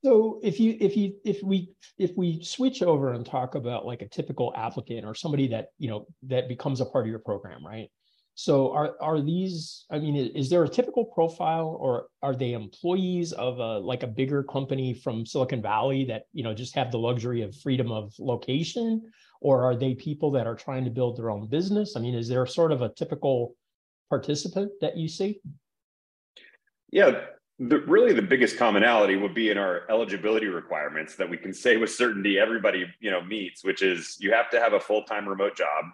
So 0.04 0.40
if 0.44 0.60
you 0.60 0.78
if 0.80 0.98
you 0.98 1.16
if 1.24 1.42
we 1.44 1.72
if 1.98 2.12
we 2.18 2.44
switch 2.44 2.84
over 2.84 3.14
and 3.14 3.26
talk 3.26 3.56
about 3.56 3.86
like 3.86 4.02
a 4.02 4.10
typical 4.10 4.54
applicant 4.56 5.06
or 5.06 5.16
somebody 5.16 5.48
that 5.48 5.68
you 5.78 5.90
know 5.90 6.08
that 6.24 6.48
becomes 6.48 6.82
a 6.82 6.86
part 6.86 7.06
of 7.06 7.10
your 7.10 7.20
program, 7.20 7.66
right? 7.66 7.90
So 8.36 8.72
are 8.74 8.96
are 9.00 9.22
these? 9.22 9.86
I 9.92 10.00
mean, 10.00 10.16
is 10.16 10.50
there 10.50 10.64
a 10.64 10.70
typical 10.70 11.06
profile, 11.06 11.78
or 11.80 12.08
are 12.24 12.36
they 12.36 12.54
employees 12.54 13.32
of 13.32 13.60
a 13.60 13.78
like 13.78 14.04
a 14.04 14.08
bigger 14.08 14.44
company 14.44 14.94
from 14.94 15.26
Silicon 15.26 15.62
Valley 15.62 16.04
that 16.06 16.24
you 16.34 16.44
know 16.44 16.54
just 16.54 16.74
have 16.76 16.92
the 16.92 16.98
luxury 16.98 17.44
of 17.44 17.56
freedom 17.56 17.92
of 17.92 18.14
location, 18.18 19.04
or 19.40 19.64
are 19.64 19.76
they 19.76 19.94
people 19.94 20.32
that 20.32 20.48
are 20.48 20.56
trying 20.56 20.84
to 20.84 20.90
build 20.90 21.18
their 21.18 21.30
own 21.30 21.48
business? 21.48 21.96
I 21.96 22.00
mean, 22.00 22.16
is 22.16 22.28
there 22.28 22.46
sort 22.48 22.72
of 22.72 22.82
a 22.82 22.90
typical 22.90 23.56
participant 24.10 24.72
that 24.82 24.98
you 24.98 25.08
see? 25.08 25.40
Yeah, 26.92 27.26
the, 27.60 27.80
really 27.82 28.14
the 28.14 28.22
biggest 28.22 28.58
commonality 28.58 29.16
would 29.16 29.34
be 29.34 29.50
in 29.50 29.58
our 29.58 29.84
eligibility 29.90 30.48
requirements 30.48 31.16
that 31.16 31.30
we 31.30 31.38
can 31.38 31.54
say 31.54 31.78
with 31.78 31.92
certainty 31.92 32.40
everybody 32.40 32.86
you 33.00 33.12
know 33.12 33.22
meets 33.22 33.64
which 33.64 33.84
is 33.84 34.18
you 34.20 34.32
have 34.32 34.50
to 34.50 34.60
have 34.60 34.74
a 34.74 34.80
full-time 34.80 35.30
remote 35.30 35.56
job 35.56 35.86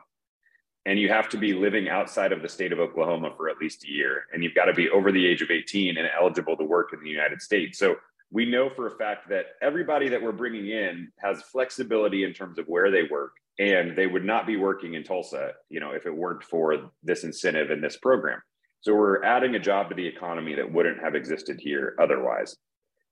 and 0.86 0.98
you 0.98 1.10
have 1.10 1.30
to 1.30 1.38
be 1.38 1.54
living 1.54 1.90
outside 1.90 2.32
of 2.32 2.42
the 2.42 2.50
state 2.50 2.72
of 2.72 2.80
oklahoma 2.80 3.32
for 3.36 3.50
at 3.50 3.58
least 3.58 3.84
a 3.84 3.92
year. 3.92 4.24
And 4.34 4.44
you've 4.44 4.56
got 4.56 4.66
to 4.66 4.74
be 4.74 4.90
over 4.90 5.12
the 5.12 5.26
age 5.26 5.42
of 5.42 5.52
18 5.52 5.98
and 5.98 6.10
eligible 6.18 6.58
to 6.58 6.64
work 6.64 6.94
in 6.94 7.04
the 7.04 7.10
united 7.10 7.42
states. 7.42 7.78
So 7.78 7.96
we 8.32 8.46
know 8.46 8.70
for 8.70 8.88
a 8.88 8.92
fact 8.92 9.30
that 9.30 9.48
everybody 9.62 10.10
that 10.10 10.22
we're 10.22 10.32
bringing 10.32 10.70
in 10.70 11.12
has 11.18 11.42
flexibility 11.44 12.24
in 12.24 12.34
terms 12.34 12.60
of 12.60 12.66
where 12.68 12.92
they 12.92 13.04
work 13.04 13.34
and 13.58 13.96
they 13.96 14.08
would 14.08 14.24
not 14.24 14.48
be 14.48 14.56
working 14.56 14.94
in 14.94 15.04
tulsa 15.04 15.52
you 15.70 15.80
know 15.80 15.92
if 15.92 16.06
it 16.06 16.16
weren't 16.16 16.44
for 16.44 16.92
this 17.04 17.24
incentive 17.24 17.72
and 17.72 17.84
this 17.84 17.98
program 17.98 18.40
so 18.82 18.96
we're 18.96 19.24
adding 19.24 19.56
a 19.56 19.60
job 19.60 19.90
to 19.90 19.96
the 19.96 20.06
economy 20.06 20.56
that 20.56 20.72
wouldn't 20.72 21.02
have 21.02 21.16
existed 21.16 21.60
here 21.60 21.96
otherwise. 22.00 22.56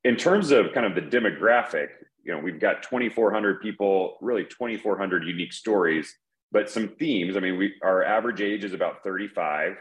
In 0.03 0.15
terms 0.15 0.51
of 0.51 0.73
kind 0.73 0.85
of 0.85 0.95
the 0.95 1.01
demographic, 1.01 1.87
you 2.23 2.33
know, 2.33 2.39
we've 2.39 2.59
got 2.59 2.83
2,400 2.83 3.61
people, 3.61 4.17
really 4.21 4.43
2,400 4.43 5.25
unique 5.25 5.53
stories, 5.53 6.13
but 6.51 6.69
some 6.69 6.89
themes. 6.99 7.35
I 7.35 7.39
mean, 7.39 7.57
we 7.57 7.73
our 7.83 8.03
average 8.03 8.41
age 8.41 8.63
is 8.63 8.73
about 8.73 9.03
35. 9.03 9.77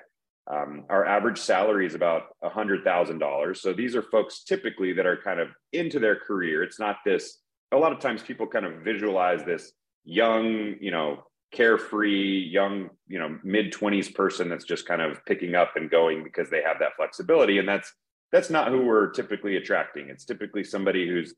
Um, 0.48 0.84
our 0.88 1.04
average 1.04 1.38
salary 1.38 1.86
is 1.86 1.94
about 1.94 2.28
$100,000. 2.44 3.56
So 3.56 3.72
these 3.72 3.96
are 3.96 4.02
folks 4.02 4.44
typically 4.44 4.92
that 4.92 5.06
are 5.06 5.16
kind 5.16 5.40
of 5.40 5.48
into 5.72 5.98
their 5.98 6.16
career. 6.16 6.62
It's 6.62 6.78
not 6.78 6.98
this, 7.04 7.40
a 7.72 7.76
lot 7.76 7.92
of 7.92 7.98
times 7.98 8.22
people 8.22 8.46
kind 8.46 8.64
of 8.64 8.82
visualize 8.84 9.44
this 9.44 9.72
young, 10.04 10.76
you 10.80 10.92
know, 10.92 11.24
carefree 11.52 12.38
young 12.50 12.90
you 13.06 13.18
know 13.18 13.38
mid 13.44 13.72
20s 13.72 14.12
person 14.14 14.48
that's 14.48 14.64
just 14.64 14.86
kind 14.86 15.00
of 15.00 15.24
picking 15.24 15.54
up 15.54 15.76
and 15.76 15.90
going 15.90 16.24
because 16.24 16.50
they 16.50 16.62
have 16.62 16.78
that 16.80 16.96
flexibility. 16.96 17.58
And 17.58 17.68
that's 17.68 17.92
that's 18.32 18.50
not 18.50 18.68
who 18.68 18.84
we're 18.84 19.10
typically 19.10 19.56
attracting. 19.56 20.08
It's 20.08 20.24
typically 20.24 20.64
somebody 20.64 21.08
who's 21.08 21.34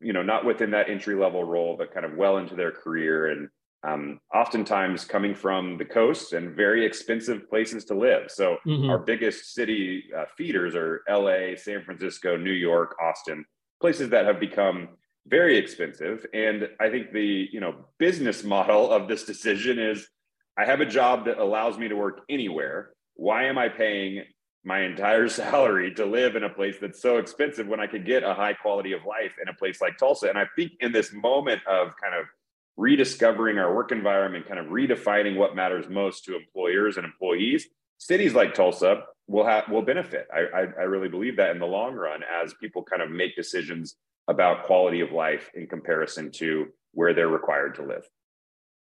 you 0.00 0.12
know 0.12 0.22
not 0.22 0.44
within 0.44 0.70
that 0.72 0.88
entry 0.88 1.14
level 1.14 1.44
role 1.44 1.76
but 1.76 1.92
kind 1.92 2.06
of 2.06 2.14
well 2.14 2.38
into 2.38 2.54
their 2.54 2.70
career 2.70 3.30
and 3.30 3.48
um, 3.84 4.20
oftentimes 4.34 5.04
coming 5.04 5.34
from 5.34 5.78
the 5.78 5.84
coast 5.84 6.32
and 6.32 6.54
very 6.56 6.84
expensive 6.84 7.48
places 7.48 7.84
to 7.86 7.94
live. 7.94 8.28
So 8.28 8.56
mm-hmm. 8.66 8.90
our 8.90 8.98
biggest 8.98 9.54
city 9.54 10.04
uh, 10.16 10.24
feeders 10.36 10.74
are 10.74 11.02
la 11.08 11.56
san 11.56 11.82
francisco 11.84 12.36
new 12.36 12.52
york 12.52 12.96
austin 13.00 13.44
places 13.80 14.10
that 14.10 14.24
have 14.24 14.40
become 14.40 14.88
very 15.28 15.56
expensive. 15.56 16.26
And 16.32 16.68
I 16.80 16.90
think 16.90 17.12
the 17.12 17.48
you 17.52 17.60
know 17.60 17.74
business 17.98 18.44
model 18.44 18.90
of 18.90 19.08
this 19.08 19.24
decision 19.24 19.78
is 19.78 20.08
I 20.56 20.64
have 20.64 20.80
a 20.80 20.86
job 20.86 21.26
that 21.26 21.38
allows 21.38 21.78
me 21.78 21.88
to 21.88 21.94
work 21.94 22.22
anywhere. 22.28 22.90
Why 23.14 23.44
am 23.44 23.58
I 23.58 23.68
paying 23.68 24.24
my 24.64 24.82
entire 24.82 25.28
salary 25.40 25.94
to 25.94 26.06
live 26.06 26.36
in 26.36 26.44
a 26.44 26.48
place 26.48 26.76
that's 26.80 27.00
so 27.00 27.18
expensive 27.18 27.66
when 27.66 27.80
I 27.80 27.86
could 27.86 28.04
get 28.04 28.22
a 28.22 28.34
high 28.34 28.54
quality 28.54 28.92
of 28.92 29.04
life 29.04 29.32
in 29.40 29.48
a 29.48 29.54
place 29.54 29.80
like 29.80 29.98
Tulsa? 29.98 30.28
And 30.28 30.38
I 30.38 30.46
think 30.56 30.72
in 30.80 30.92
this 30.92 31.12
moment 31.12 31.60
of 31.66 31.92
kind 32.02 32.14
of 32.14 32.26
rediscovering 32.76 33.58
our 33.58 33.74
work 33.74 33.92
environment, 33.92 34.46
kind 34.46 34.60
of 34.60 34.66
redefining 34.66 35.36
what 35.36 35.56
matters 35.56 35.88
most 35.88 36.24
to 36.24 36.36
employers 36.36 36.96
and 36.96 37.04
employees, 37.04 37.66
cities 37.98 38.34
like 38.34 38.54
Tulsa 38.54 39.02
will 39.26 39.44
have 39.44 39.68
will 39.68 39.82
benefit. 39.82 40.26
I, 40.32 40.60
I, 40.60 40.60
I 40.60 40.84
really 40.84 41.08
believe 41.08 41.36
that 41.36 41.50
in 41.50 41.58
the 41.58 41.66
long 41.66 41.94
run 41.94 42.20
as 42.22 42.54
people 42.54 42.82
kind 42.82 43.02
of 43.02 43.10
make 43.10 43.36
decisions 43.36 43.96
about 44.28 44.64
quality 44.64 45.00
of 45.00 45.10
life 45.12 45.50
in 45.54 45.66
comparison 45.66 46.30
to 46.30 46.66
where 46.92 47.14
they're 47.14 47.28
required 47.28 47.74
to 47.76 47.82
live. 47.82 48.06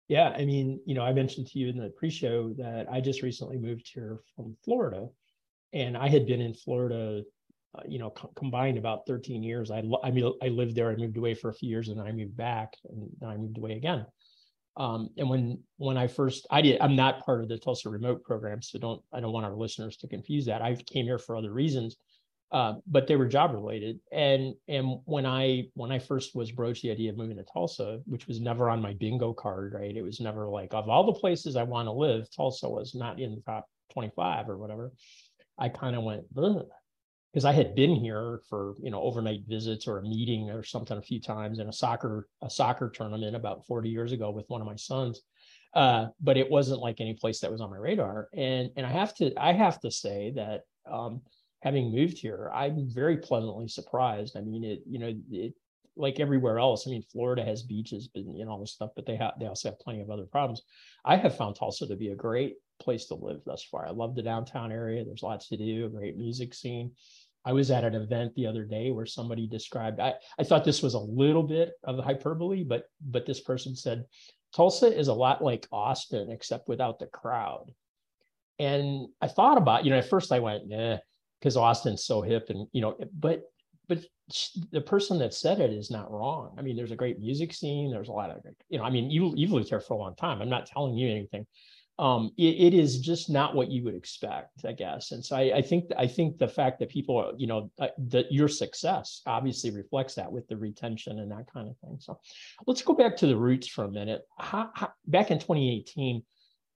Yeah, 0.07 0.29
I 0.29 0.45
mean, 0.45 0.79
you 0.85 0.93
know, 0.93 1.03
I 1.03 1.13
mentioned 1.13 1.47
to 1.47 1.59
you 1.59 1.69
in 1.69 1.77
the 1.77 1.89
pre-show 1.89 2.53
that 2.57 2.87
I 2.91 3.01
just 3.01 3.21
recently 3.21 3.57
moved 3.57 3.89
here 3.93 4.19
from 4.35 4.55
Florida, 4.63 5.07
and 5.73 5.97
I 5.97 6.09
had 6.09 6.27
been 6.27 6.41
in 6.41 6.53
Florida, 6.53 7.23
uh, 7.75 7.81
you 7.87 7.97
know, 7.97 8.09
co- 8.09 8.31
combined 8.35 8.77
about 8.77 9.07
13 9.07 9.41
years. 9.41 9.71
I 9.71 9.83
I 10.03 10.11
mean, 10.11 10.31
I 10.43 10.49
lived 10.49 10.75
there. 10.75 10.91
I 10.91 10.95
moved 10.95 11.17
away 11.17 11.33
for 11.33 11.49
a 11.49 11.53
few 11.53 11.69
years, 11.69 11.87
and 11.87 11.97
then 11.97 12.05
I 12.05 12.11
moved 12.11 12.35
back, 12.35 12.73
and 12.89 13.09
then 13.19 13.29
I 13.29 13.37
moved 13.37 13.57
away 13.57 13.73
again. 13.73 14.05
Um, 14.77 15.09
and 15.17 15.29
when 15.29 15.59
when 15.77 15.97
I 15.97 16.07
first 16.07 16.47
I 16.49 16.61
did 16.61 16.79
I'm 16.81 16.95
not 16.95 17.25
part 17.25 17.41
of 17.41 17.49
the 17.49 17.57
Tulsa 17.57 17.89
remote 17.89 18.23
program, 18.23 18.61
so 18.61 18.79
don't 18.79 19.01
I 19.13 19.19
don't 19.19 19.33
want 19.33 19.45
our 19.45 19.55
listeners 19.55 19.97
to 19.97 20.07
confuse 20.07 20.45
that. 20.45 20.61
I 20.61 20.75
came 20.75 21.05
here 21.05 21.19
for 21.19 21.35
other 21.35 21.51
reasons, 21.51 21.97
uh, 22.51 22.73
but 22.85 23.07
they 23.07 23.15
were 23.15 23.27
job 23.27 23.53
related. 23.53 23.99
And 24.11 24.55
and 24.67 24.99
when 25.05 25.25
I 25.25 25.69
when 25.73 25.91
I 25.91 25.99
first 25.99 26.35
was 26.35 26.51
broached 26.51 26.81
the 26.81 26.91
idea 26.91 27.11
of 27.11 27.17
moving 27.17 27.37
to 27.37 27.43
Tulsa, 27.43 28.01
which 28.05 28.27
was 28.27 28.41
never 28.41 28.69
on 28.69 28.81
my 28.81 28.93
bingo 28.93 29.33
card, 29.33 29.73
right? 29.73 29.95
It 29.95 30.01
was 30.01 30.19
never 30.19 30.49
like 30.49 30.73
of 30.73 30.89
all 30.89 31.05
the 31.05 31.19
places 31.19 31.55
I 31.55 31.63
want 31.63 31.87
to 31.87 31.93
live, 31.93 32.27
Tulsa 32.35 32.69
was 32.69 32.93
not 32.93 33.19
in 33.19 33.35
the 33.35 33.41
top 33.41 33.67
25 33.93 34.49
or 34.49 34.57
whatever. 34.57 34.91
I 35.57 35.69
kind 35.69 35.95
of 35.95 36.03
went 36.03 36.23
because 36.33 37.45
I 37.45 37.53
had 37.53 37.75
been 37.75 37.95
here 37.95 38.41
for 38.49 38.75
you 38.81 38.91
know 38.91 39.01
overnight 39.01 39.43
visits 39.47 39.87
or 39.87 39.99
a 39.99 40.03
meeting 40.03 40.49
or 40.49 40.63
something 40.63 40.97
a 40.97 41.01
few 41.01 41.21
times 41.21 41.59
in 41.59 41.69
a 41.69 41.73
soccer 41.73 42.27
a 42.41 42.49
soccer 42.49 42.89
tournament 42.89 43.35
about 43.35 43.65
40 43.65 43.89
years 43.89 44.11
ago 44.11 44.29
with 44.31 44.49
one 44.49 44.61
of 44.61 44.67
my 44.67 44.75
sons. 44.75 45.21
Uh, 45.73 46.07
but 46.19 46.35
it 46.35 46.51
wasn't 46.51 46.81
like 46.81 46.99
any 46.99 47.13
place 47.13 47.39
that 47.39 47.51
was 47.51 47.61
on 47.61 47.69
my 47.69 47.77
radar. 47.77 48.27
And 48.33 48.71
and 48.75 48.85
I 48.85 48.91
have 48.91 49.15
to 49.15 49.31
I 49.41 49.53
have 49.53 49.79
to 49.81 49.91
say 49.91 50.33
that 50.35 50.63
um, 50.91 51.21
having 51.61 51.91
moved 51.91 52.17
here, 52.17 52.51
I'm 52.53 52.89
very 52.89 53.17
pleasantly 53.17 53.67
surprised. 53.67 54.35
I 54.37 54.41
mean, 54.41 54.63
it 54.63 54.81
you 54.85 54.99
know 54.99 55.13
it 55.31 55.53
like 55.95 56.19
everywhere 56.19 56.59
else. 56.59 56.87
I 56.87 56.91
mean, 56.91 57.03
Florida 57.11 57.43
has 57.43 57.63
beaches 57.63 58.09
and 58.15 58.49
all 58.49 58.59
this 58.59 58.73
stuff, 58.73 58.91
but 58.95 59.05
they 59.05 59.15
have 59.17 59.33
they 59.39 59.47
also 59.47 59.69
have 59.69 59.79
plenty 59.79 60.01
of 60.01 60.09
other 60.09 60.25
problems. 60.25 60.63
I 61.05 61.15
have 61.15 61.37
found 61.37 61.55
Tulsa 61.55 61.87
to 61.87 61.95
be 61.95 62.09
a 62.09 62.15
great 62.15 62.55
place 62.79 63.05
to 63.05 63.15
live 63.15 63.41
thus 63.45 63.63
far. 63.63 63.87
I 63.87 63.91
love 63.91 64.15
the 64.15 64.23
downtown 64.23 64.71
area. 64.71 65.05
There's 65.05 65.23
lots 65.23 65.47
to 65.49 65.57
do, 65.57 65.85
a 65.85 65.89
great 65.89 66.17
music 66.17 66.53
scene. 66.53 66.91
I 67.43 67.53
was 67.53 67.71
at 67.71 67.83
an 67.83 67.95
event 67.95 68.35
the 68.35 68.45
other 68.45 68.65
day 68.65 68.91
where 68.91 69.05
somebody 69.05 69.47
described, 69.47 69.99
I, 69.99 70.13
I 70.37 70.43
thought 70.43 70.63
this 70.63 70.83
was 70.83 70.93
a 70.93 70.99
little 70.99 71.43
bit 71.43 71.71
of 71.83 72.03
hyperbole, 72.03 72.63
but 72.63 72.85
but 73.01 73.25
this 73.25 73.41
person 73.41 73.75
said, 73.75 74.05
Tulsa 74.55 74.87
is 74.87 75.07
a 75.07 75.13
lot 75.13 75.43
like 75.43 75.67
Austin, 75.71 76.29
except 76.29 76.67
without 76.67 76.99
the 76.99 77.07
crowd. 77.07 77.71
And 78.59 79.07
I 79.21 79.27
thought 79.27 79.57
about, 79.57 79.85
you 79.85 79.91
know, 79.91 79.97
at 79.97 80.09
first 80.09 80.31
I 80.31 80.39
went, 80.39 80.63
yeah, 80.67 80.97
because 81.41 81.57
Austin's 81.57 82.05
so 82.05 82.21
hip 82.21 82.49
and, 82.49 82.67
you 82.71 82.81
know, 82.81 82.95
but 83.17 83.43
but 83.87 84.05
the 84.71 84.79
person 84.79 85.17
that 85.19 85.33
said 85.33 85.59
it 85.59 85.71
is 85.71 85.91
not 85.91 86.09
wrong. 86.09 86.55
I 86.57 86.61
mean, 86.61 86.77
there's 86.77 86.91
a 86.91 86.95
great 86.95 87.19
music 87.19 87.51
scene. 87.51 87.91
There's 87.91 88.07
a 88.07 88.13
lot 88.13 88.29
of, 88.29 88.37
you 88.69 88.77
know, 88.77 88.85
I 88.85 88.89
mean, 88.89 89.11
you, 89.11 89.33
you've 89.35 89.51
lived 89.51 89.67
here 89.67 89.81
for 89.81 89.95
a 89.95 89.97
long 89.97 90.15
time. 90.15 90.41
I'm 90.41 90.49
not 90.49 90.65
telling 90.65 90.93
you 90.93 91.11
anything, 91.11 91.45
um, 91.99 92.31
it, 92.37 92.73
it 92.73 92.73
is 92.73 92.99
just 92.99 93.29
not 93.29 93.53
what 93.53 93.69
you 93.69 93.83
would 93.83 93.95
expect, 93.95 94.65
I 94.65 94.71
guess. 94.71 95.11
And 95.11 95.23
so 95.23 95.35
I, 95.35 95.57
I 95.57 95.61
think 95.61 95.91
I 95.97 96.07
think 96.07 96.37
the 96.37 96.47
fact 96.47 96.79
that 96.79 96.89
people, 96.89 97.33
you 97.37 97.47
know, 97.47 97.69
uh, 97.79 97.89
that 98.07 98.31
your 98.31 98.47
success 98.47 99.21
obviously 99.25 99.71
reflects 99.71 100.15
that 100.15 100.31
with 100.31 100.47
the 100.47 100.57
retention 100.57 101.19
and 101.19 101.31
that 101.31 101.51
kind 101.53 101.67
of 101.69 101.77
thing. 101.79 101.97
So 101.99 102.17
let's 102.65 102.81
go 102.81 102.93
back 102.93 103.17
to 103.17 103.27
the 103.27 103.37
roots 103.37 103.67
for 103.67 103.83
a 103.83 103.91
minute. 103.91 104.21
How, 104.39 104.69
how, 104.73 104.93
back 105.05 105.31
in 105.31 105.37
2018, 105.37 106.23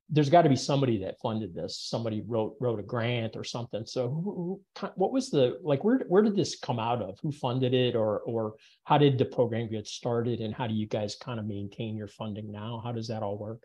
there's 0.09 0.29
got 0.29 0.43
to 0.43 0.49
be 0.49 0.55
somebody 0.55 0.99
that 0.99 1.19
funded 1.19 1.55
this. 1.55 1.79
Somebody 1.79 2.23
wrote 2.27 2.55
wrote 2.59 2.79
a 2.79 2.83
grant 2.83 3.35
or 3.35 3.43
something. 3.43 3.85
So 3.85 4.09
who, 4.09 4.61
who, 4.77 4.89
what 4.95 5.11
was 5.11 5.29
the 5.29 5.57
like? 5.63 5.83
Where 5.83 5.99
where 6.07 6.21
did 6.21 6.35
this 6.35 6.57
come 6.59 6.79
out 6.79 7.01
of? 7.01 7.17
Who 7.21 7.31
funded 7.31 7.73
it, 7.73 7.95
or 7.95 8.19
or 8.19 8.55
how 8.83 8.97
did 8.97 9.17
the 9.17 9.25
program 9.25 9.69
get 9.69 9.87
started? 9.87 10.41
And 10.41 10.53
how 10.53 10.67
do 10.67 10.75
you 10.75 10.87
guys 10.87 11.15
kind 11.15 11.39
of 11.39 11.45
maintain 11.45 11.97
your 11.97 12.07
funding 12.07 12.51
now? 12.51 12.81
How 12.83 12.91
does 12.91 13.07
that 13.07 13.23
all 13.23 13.37
work? 13.37 13.63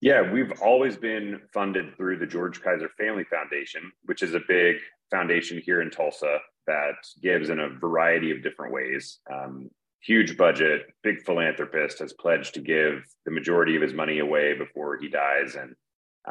Yeah, 0.00 0.32
we've 0.32 0.52
always 0.62 0.96
been 0.96 1.40
funded 1.52 1.96
through 1.96 2.18
the 2.18 2.26
George 2.26 2.62
Kaiser 2.62 2.88
Family 2.96 3.24
Foundation, 3.24 3.92
which 4.04 4.22
is 4.22 4.34
a 4.34 4.40
big 4.48 4.76
foundation 5.10 5.60
here 5.62 5.82
in 5.82 5.90
Tulsa 5.90 6.38
that 6.66 6.94
gives 7.20 7.50
in 7.50 7.58
a 7.58 7.68
variety 7.68 8.30
of 8.30 8.42
different 8.42 8.72
ways. 8.72 9.18
Um, 9.30 9.68
huge 10.00 10.36
budget, 10.36 10.86
big 11.02 11.22
philanthropist 11.22 11.98
has 11.98 12.12
pledged 12.12 12.54
to 12.54 12.60
give 12.60 13.04
the 13.24 13.30
majority 13.30 13.76
of 13.76 13.82
his 13.82 13.92
money 13.92 14.18
away 14.18 14.54
before 14.54 14.98
he 14.98 15.08
dies, 15.08 15.54
and 15.54 15.74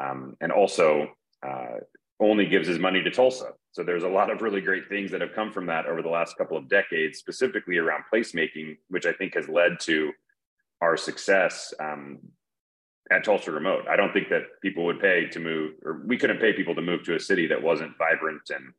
um, 0.00 0.36
and 0.40 0.52
also 0.52 1.08
uh, 1.46 1.78
only 2.20 2.46
gives 2.46 2.68
his 2.68 2.78
money 2.78 3.02
to 3.02 3.10
Tulsa. 3.10 3.52
So 3.72 3.82
there's 3.82 4.02
a 4.02 4.08
lot 4.08 4.30
of 4.30 4.42
really 4.42 4.60
great 4.60 4.88
things 4.88 5.10
that 5.10 5.20
have 5.20 5.34
come 5.34 5.52
from 5.52 5.66
that 5.66 5.86
over 5.86 6.02
the 6.02 6.08
last 6.08 6.36
couple 6.36 6.56
of 6.56 6.68
decades, 6.68 7.18
specifically 7.18 7.78
around 7.78 8.04
placemaking, 8.12 8.76
which 8.88 9.06
I 9.06 9.12
think 9.12 9.34
has 9.34 9.48
led 9.48 9.80
to 9.80 10.12
our 10.80 10.96
success 10.96 11.72
um, 11.80 12.18
at 13.10 13.24
Tulsa 13.24 13.50
Remote. 13.50 13.86
I 13.88 13.96
don't 13.96 14.12
think 14.12 14.28
that 14.28 14.42
people 14.62 14.84
would 14.84 15.00
pay 15.00 15.26
to 15.28 15.40
move, 15.40 15.74
or 15.84 16.02
we 16.04 16.16
couldn't 16.16 16.40
pay 16.40 16.52
people 16.52 16.74
to 16.74 16.82
move 16.82 17.04
to 17.04 17.16
a 17.16 17.20
city 17.20 17.46
that 17.48 17.62
wasn't 17.62 17.96
vibrant 17.98 18.42
and 18.50 18.72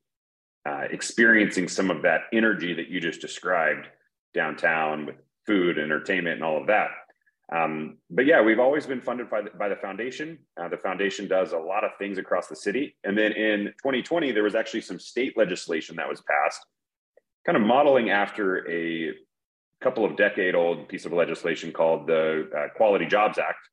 uh, 0.65 0.87
experiencing 0.91 1.67
some 1.67 1.89
of 1.89 2.01
that 2.03 2.21
energy 2.31 2.73
that 2.73 2.89
you 2.89 2.99
just 2.99 3.21
described 3.21 3.87
downtown 4.33 5.05
with 5.05 5.15
food, 5.45 5.77
entertainment, 5.77 6.35
and 6.35 6.43
all 6.43 6.59
of 6.59 6.67
that. 6.67 6.89
Um, 7.53 7.97
but 8.09 8.25
yeah, 8.25 8.41
we've 8.41 8.59
always 8.59 8.85
been 8.85 9.01
funded 9.01 9.29
by 9.29 9.41
the, 9.41 9.49
by 9.49 9.67
the 9.67 9.75
foundation. 9.75 10.39
Uh, 10.59 10.69
the 10.69 10.77
foundation 10.77 11.27
does 11.27 11.51
a 11.51 11.57
lot 11.57 11.83
of 11.83 11.91
things 11.99 12.17
across 12.17 12.47
the 12.47 12.55
city. 12.55 12.95
And 13.03 13.17
then 13.17 13.33
in 13.33 13.65
2020, 13.83 14.31
there 14.31 14.43
was 14.43 14.55
actually 14.55 14.81
some 14.81 14.99
state 14.99 15.37
legislation 15.37 15.97
that 15.97 16.07
was 16.07 16.21
passed, 16.21 16.65
kind 17.45 17.57
of 17.57 17.63
modeling 17.63 18.09
after 18.09 18.69
a 18.71 19.11
couple 19.81 20.05
of 20.05 20.15
decade 20.15 20.55
old 20.55 20.87
piece 20.87 21.05
of 21.05 21.11
legislation 21.11 21.73
called 21.73 22.07
the 22.07 22.49
uh, 22.55 22.67
Quality 22.77 23.05
Jobs 23.05 23.37
Act, 23.37 23.67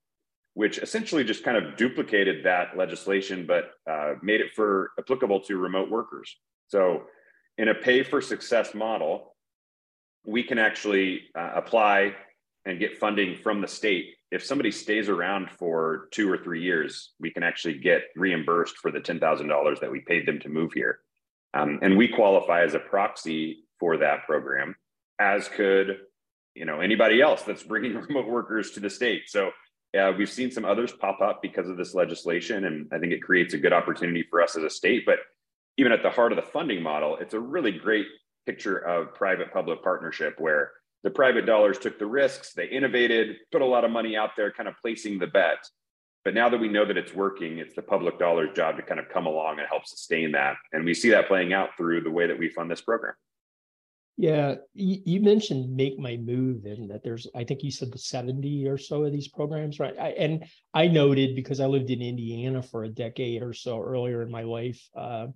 which 0.55 0.79
essentially 0.79 1.23
just 1.23 1.45
kind 1.45 1.57
of 1.57 1.77
duplicated 1.77 2.45
that 2.45 2.77
legislation, 2.77 3.47
but 3.47 3.71
uh, 3.89 4.15
made 4.23 4.41
it 4.41 4.53
for 4.57 4.91
applicable 4.99 5.41
to 5.41 5.57
remote 5.57 5.89
workers. 5.89 6.37
So, 6.67 7.03
in 7.59 7.69
a 7.69 7.75
pay 7.75 8.03
for 8.03 8.21
success 8.21 8.75
model, 8.75 9.35
we 10.29 10.43
can 10.43 10.59
actually 10.59 11.23
uh, 11.35 11.53
apply 11.55 12.15
and 12.67 12.79
get 12.79 12.99
funding 12.99 13.35
from 13.35 13.63
the 13.63 13.67
state. 13.67 14.15
If 14.31 14.45
somebody 14.45 14.71
stays 14.71 15.09
around 15.09 15.51
for 15.51 16.09
two 16.11 16.31
or 16.31 16.37
three 16.37 16.63
years, 16.63 17.13
we 17.19 17.31
can 17.31 17.43
actually 17.43 17.79
get 17.79 18.03
reimbursed 18.15 18.77
for 18.77 18.91
the 18.91 19.01
$10,000 19.01 19.81
that 19.81 19.91
we 19.91 20.01
paid 20.01 20.27
them 20.27 20.39
to 20.41 20.51
move 20.51 20.75
here. 20.75 20.99
Um, 21.55 21.79
and 21.81 21.97
we 21.97 22.09
qualify 22.09 22.63
as 22.63 22.75
a 22.75 22.79
proxy 22.79 23.65
for 23.81 23.97
that 23.97 24.27
program, 24.27 24.77
as 25.19 25.49
could 25.49 25.97
you 26.55 26.67
know 26.67 26.81
anybody 26.81 27.23
else 27.23 27.43
that's 27.43 27.63
bringing 27.63 27.95
remote 28.09 28.27
workers 28.27 28.73
to 28.73 28.81
the 28.81 28.91
state. 28.91 29.23
So 29.29 29.51
uh, 29.99 30.13
we've 30.19 30.29
seen 30.29 30.51
some 30.51 30.67
others 30.67 30.93
pop 30.93 31.23
up 31.23 31.41
because 31.41 31.71
of 31.71 31.79
this 31.79 31.95
legislation, 31.95 32.67
and 32.67 32.87
I 32.93 32.99
think 32.99 33.15
it 33.15 33.23
creates 33.23 33.55
a 33.55 33.59
good 33.59 33.73
opportunity 33.73 34.25
for 34.29 34.43
us 34.43 34.57
as 34.57 34.63
a 34.63 34.69
state. 34.69 35.07
But 35.07 35.21
even 35.79 35.91
at 35.91 36.03
the 36.03 36.11
heart 36.11 36.33
of 36.33 36.37
the 36.37 36.51
funding 36.51 36.83
model, 36.83 37.17
it's 37.17 37.33
a 37.33 37.41
really 37.41 37.73
great 37.73 38.07
picture 38.49 38.79
of 38.79 39.15
private 39.15 39.53
public 39.53 39.83
partnership 39.83 40.35
where 40.39 40.71
the 41.05 41.11
private 41.11 41.45
dollars 41.45 41.79
took 41.79 41.99
the 41.99 42.07
risks, 42.07 42.55
they 42.55 42.67
innovated, 42.67 43.37
put 43.53 43.61
a 43.61 43.67
lot 43.67 43.85
of 43.85 43.91
money 43.91 44.17
out 44.17 44.31
there, 44.39 44.51
kind 44.51 44.69
of 44.69 44.75
placing 44.81 45.19
the 45.19 45.27
bet. 45.27 45.59
But 46.25 46.33
now 46.33 46.49
that 46.49 46.59
we 46.59 46.69
know 46.69 46.87
that 46.87 46.97
it's 46.97 47.13
working, 47.13 47.59
it's 47.59 47.75
the 47.75 47.83
public 47.83 48.19
dollars 48.19 48.57
job 48.57 48.77
to 48.77 48.83
kind 48.83 48.99
of 48.99 49.11
come 49.11 49.27
along 49.27 49.59
and 49.59 49.69
help 49.69 49.87
sustain 49.87 50.33
that. 50.33 50.57
And 50.73 50.83
we 50.83 50.95
see 50.95 51.11
that 51.11 51.29
playing 51.29 51.53
out 51.53 51.77
through 51.77 52.01
the 52.01 52.11
way 52.11 52.27
that 52.27 52.39
we 52.39 52.49
fund 52.49 52.71
this 52.71 52.81
program. 52.81 53.13
Yeah, 54.17 54.57
you, 54.75 55.21
mentioned 55.21 55.77
make 55.77 55.97
my 55.99 56.17
move, 56.17 56.65
and 56.65 56.91
that 56.91 57.05
there's, 57.05 57.29
I 57.37 57.45
think 57.45 57.63
you 57.63 57.71
said 57.71 57.93
the 57.93 57.99
70 57.99 58.67
or 58.67 58.77
so 58.77 59.05
of 59.05 59.13
these 59.13 59.29
programs, 59.29 59.79
right? 59.79 59.95
I, 59.97 60.09
and 60.09 60.45
I 60.75 60.89
noted 60.89 61.37
because 61.37 61.61
I 61.61 61.67
lived 61.67 61.91
in 61.91 62.03
Indiana 62.03 62.63
for 62.63 62.83
a 62.83 62.89
decade 62.89 63.43
or 63.43 63.53
so 63.53 63.81
earlier 63.81 64.23
in 64.23 64.31
my 64.31 64.43
life. 64.43 64.81
Uh, 64.97 65.29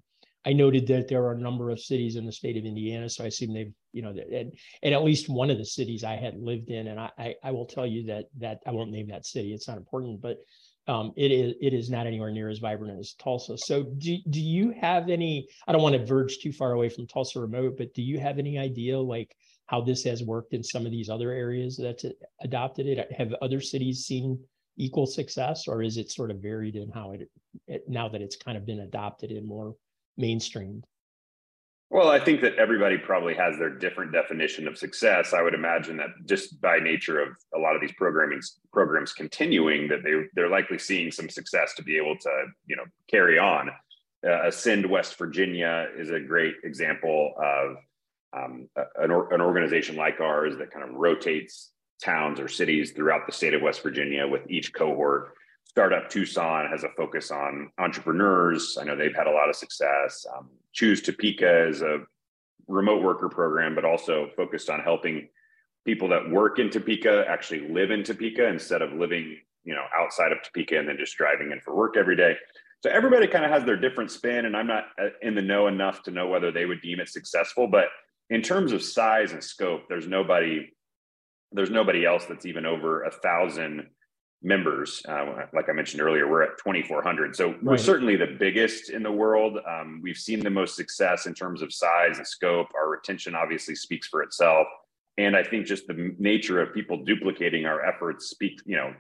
I 0.44 0.52
noted 0.52 0.86
that 0.88 1.08
there 1.08 1.24
are 1.24 1.32
a 1.32 1.38
number 1.38 1.70
of 1.70 1.78
cities 1.80 2.16
in 2.16 2.26
the 2.26 2.32
state 2.32 2.56
of 2.56 2.64
Indiana, 2.64 3.08
so 3.08 3.22
I 3.22 3.28
assume 3.28 3.54
they've, 3.54 3.72
you 3.92 4.02
know, 4.02 4.10
and, 4.10 4.52
and 4.82 4.94
at 4.94 5.04
least 5.04 5.28
one 5.28 5.50
of 5.50 5.58
the 5.58 5.64
cities 5.64 6.02
I 6.02 6.16
had 6.16 6.36
lived 6.36 6.68
in, 6.70 6.88
and 6.88 6.98
I, 6.98 7.10
I, 7.16 7.34
I 7.44 7.50
will 7.52 7.66
tell 7.66 7.86
you 7.86 8.04
that 8.06 8.26
that 8.38 8.58
I 8.66 8.72
won't 8.72 8.90
name 8.90 9.08
that 9.08 9.26
city; 9.26 9.54
it's 9.54 9.68
not 9.68 9.76
important, 9.76 10.20
but 10.20 10.38
um, 10.88 11.12
it 11.16 11.30
is 11.30 11.54
it 11.60 11.72
is 11.72 11.90
not 11.90 12.06
anywhere 12.06 12.32
near 12.32 12.48
as 12.48 12.58
vibrant 12.58 12.98
as 12.98 13.14
Tulsa. 13.14 13.56
So, 13.56 13.84
do 13.84 14.18
do 14.30 14.40
you 14.40 14.70
have 14.80 15.08
any? 15.08 15.46
I 15.68 15.72
don't 15.72 15.82
want 15.82 15.94
to 15.94 16.04
verge 16.04 16.38
too 16.38 16.52
far 16.52 16.72
away 16.72 16.88
from 16.88 17.06
Tulsa 17.06 17.40
remote, 17.40 17.76
but 17.78 17.94
do 17.94 18.02
you 18.02 18.18
have 18.18 18.38
any 18.38 18.58
idea 18.58 18.98
like 18.98 19.36
how 19.66 19.80
this 19.80 20.02
has 20.04 20.24
worked 20.24 20.54
in 20.54 20.64
some 20.64 20.84
of 20.84 20.90
these 20.90 21.08
other 21.08 21.30
areas 21.30 21.76
that 21.76 22.02
adopted 22.40 22.86
it? 22.86 23.12
Have 23.12 23.32
other 23.34 23.60
cities 23.60 24.06
seen 24.06 24.40
equal 24.76 25.06
success, 25.06 25.68
or 25.68 25.82
is 25.82 25.98
it 25.98 26.10
sort 26.10 26.32
of 26.32 26.42
varied 26.42 26.74
in 26.74 26.90
how 26.90 27.12
it, 27.12 27.30
it 27.68 27.84
now 27.88 28.08
that 28.08 28.22
it's 28.22 28.36
kind 28.36 28.56
of 28.56 28.66
been 28.66 28.80
adopted 28.80 29.30
in 29.30 29.46
more 29.46 29.76
mainstreamed? 30.20 30.84
Well, 31.92 32.08
I 32.08 32.18
think 32.18 32.40
that 32.40 32.54
everybody 32.54 32.96
probably 32.96 33.34
has 33.34 33.58
their 33.58 33.68
different 33.68 34.12
definition 34.12 34.66
of 34.66 34.78
success. 34.78 35.34
I 35.34 35.42
would 35.42 35.52
imagine 35.52 35.98
that 35.98 36.08
just 36.24 36.58
by 36.58 36.78
nature 36.78 37.20
of 37.20 37.36
a 37.54 37.58
lot 37.58 37.74
of 37.74 37.82
these 37.82 37.92
programming 37.92 38.40
programs 38.72 39.12
continuing, 39.12 39.88
that 39.88 40.02
they 40.02 40.14
they're 40.34 40.48
likely 40.48 40.78
seeing 40.78 41.12
some 41.12 41.28
success 41.28 41.74
to 41.74 41.82
be 41.82 41.98
able 41.98 42.16
to 42.16 42.44
you 42.66 42.76
know 42.76 42.84
carry 43.10 43.38
on. 43.38 43.68
Uh, 44.26 44.46
Ascend 44.46 44.88
West 44.88 45.18
Virginia 45.18 45.88
is 45.98 46.10
a 46.10 46.20
great 46.20 46.54
example 46.64 47.34
of 47.36 47.76
um, 48.34 48.70
an, 48.96 49.10
or, 49.10 49.34
an 49.34 49.42
organization 49.42 49.94
like 49.94 50.18
ours 50.18 50.56
that 50.56 50.70
kind 50.70 50.88
of 50.88 50.94
rotates 50.94 51.72
towns 52.02 52.40
or 52.40 52.48
cities 52.48 52.92
throughout 52.92 53.26
the 53.26 53.32
state 53.32 53.52
of 53.52 53.60
West 53.60 53.82
Virginia 53.82 54.26
with 54.26 54.50
each 54.50 54.72
cohort 54.72 55.34
Startup 55.74 56.08
Tucson 56.10 56.68
has 56.68 56.84
a 56.84 56.90
focus 56.90 57.30
on 57.30 57.70
entrepreneurs. 57.78 58.76
I 58.78 58.84
know 58.84 58.94
they've 58.94 59.16
had 59.16 59.26
a 59.26 59.30
lot 59.30 59.48
of 59.48 59.56
success. 59.56 60.26
Um, 60.36 60.50
Choose 60.72 61.00
Topeka 61.00 61.68
is 61.68 61.80
a 61.80 62.00
remote 62.68 63.02
worker 63.02 63.30
program, 63.30 63.74
but 63.74 63.84
also 63.84 64.28
focused 64.36 64.68
on 64.68 64.80
helping 64.80 65.28
people 65.86 66.08
that 66.08 66.30
work 66.30 66.58
in 66.58 66.68
Topeka 66.68 67.24
actually 67.26 67.68
live 67.70 67.90
in 67.90 68.04
Topeka 68.04 68.46
instead 68.48 68.82
of 68.82 68.92
living, 68.92 69.38
you 69.64 69.74
know, 69.74 69.84
outside 69.96 70.30
of 70.30 70.42
Topeka 70.42 70.78
and 70.78 70.86
then 70.86 70.98
just 70.98 71.16
driving 71.16 71.52
in 71.52 71.60
for 71.60 71.74
work 71.74 71.96
every 71.96 72.16
day. 72.16 72.36
So 72.82 72.90
everybody 72.90 73.26
kind 73.26 73.44
of 73.44 73.50
has 73.50 73.64
their 73.64 73.76
different 73.76 74.10
spin, 74.10 74.44
and 74.44 74.54
I'm 74.54 74.66
not 74.66 74.84
uh, 75.00 75.08
in 75.22 75.34
the 75.34 75.40
know 75.40 75.68
enough 75.68 76.02
to 76.02 76.10
know 76.10 76.28
whether 76.28 76.52
they 76.52 76.66
would 76.66 76.82
deem 76.82 77.00
it 77.00 77.08
successful. 77.08 77.66
But 77.66 77.86
in 78.28 78.42
terms 78.42 78.72
of 78.72 78.82
size 78.82 79.32
and 79.32 79.42
scope, 79.42 79.84
there's 79.88 80.06
nobody, 80.06 80.70
there's 81.50 81.70
nobody 81.70 82.04
else 82.04 82.26
that's 82.26 82.44
even 82.44 82.66
over 82.66 83.04
a 83.04 83.10
thousand 83.10 83.86
members. 84.42 85.02
Uh, 85.08 85.46
like 85.52 85.68
I 85.68 85.72
mentioned 85.72 86.02
earlier, 86.02 86.28
we're 86.28 86.42
at 86.42 86.58
2,400. 86.58 87.36
So 87.36 87.48
right. 87.48 87.62
we're 87.62 87.76
certainly 87.76 88.16
the 88.16 88.36
biggest 88.38 88.90
in 88.90 89.02
the 89.02 89.12
world. 89.12 89.58
Um, 89.68 90.00
we've 90.02 90.16
seen 90.16 90.40
the 90.40 90.50
most 90.50 90.76
success 90.76 91.26
in 91.26 91.34
terms 91.34 91.62
of 91.62 91.72
size 91.72 92.18
and 92.18 92.26
scope. 92.26 92.68
Our 92.74 92.88
retention 92.90 93.34
obviously 93.34 93.74
speaks 93.74 94.08
for 94.08 94.22
itself. 94.22 94.66
And 95.18 95.36
I 95.36 95.42
think 95.42 95.66
just 95.66 95.86
the 95.86 96.14
nature 96.18 96.60
of 96.60 96.72
people 96.74 97.04
duplicating 97.04 97.66
our 97.66 97.84
efforts 97.84 98.26
speak, 98.26 98.60
you 98.64 98.76
know, 98.76 98.94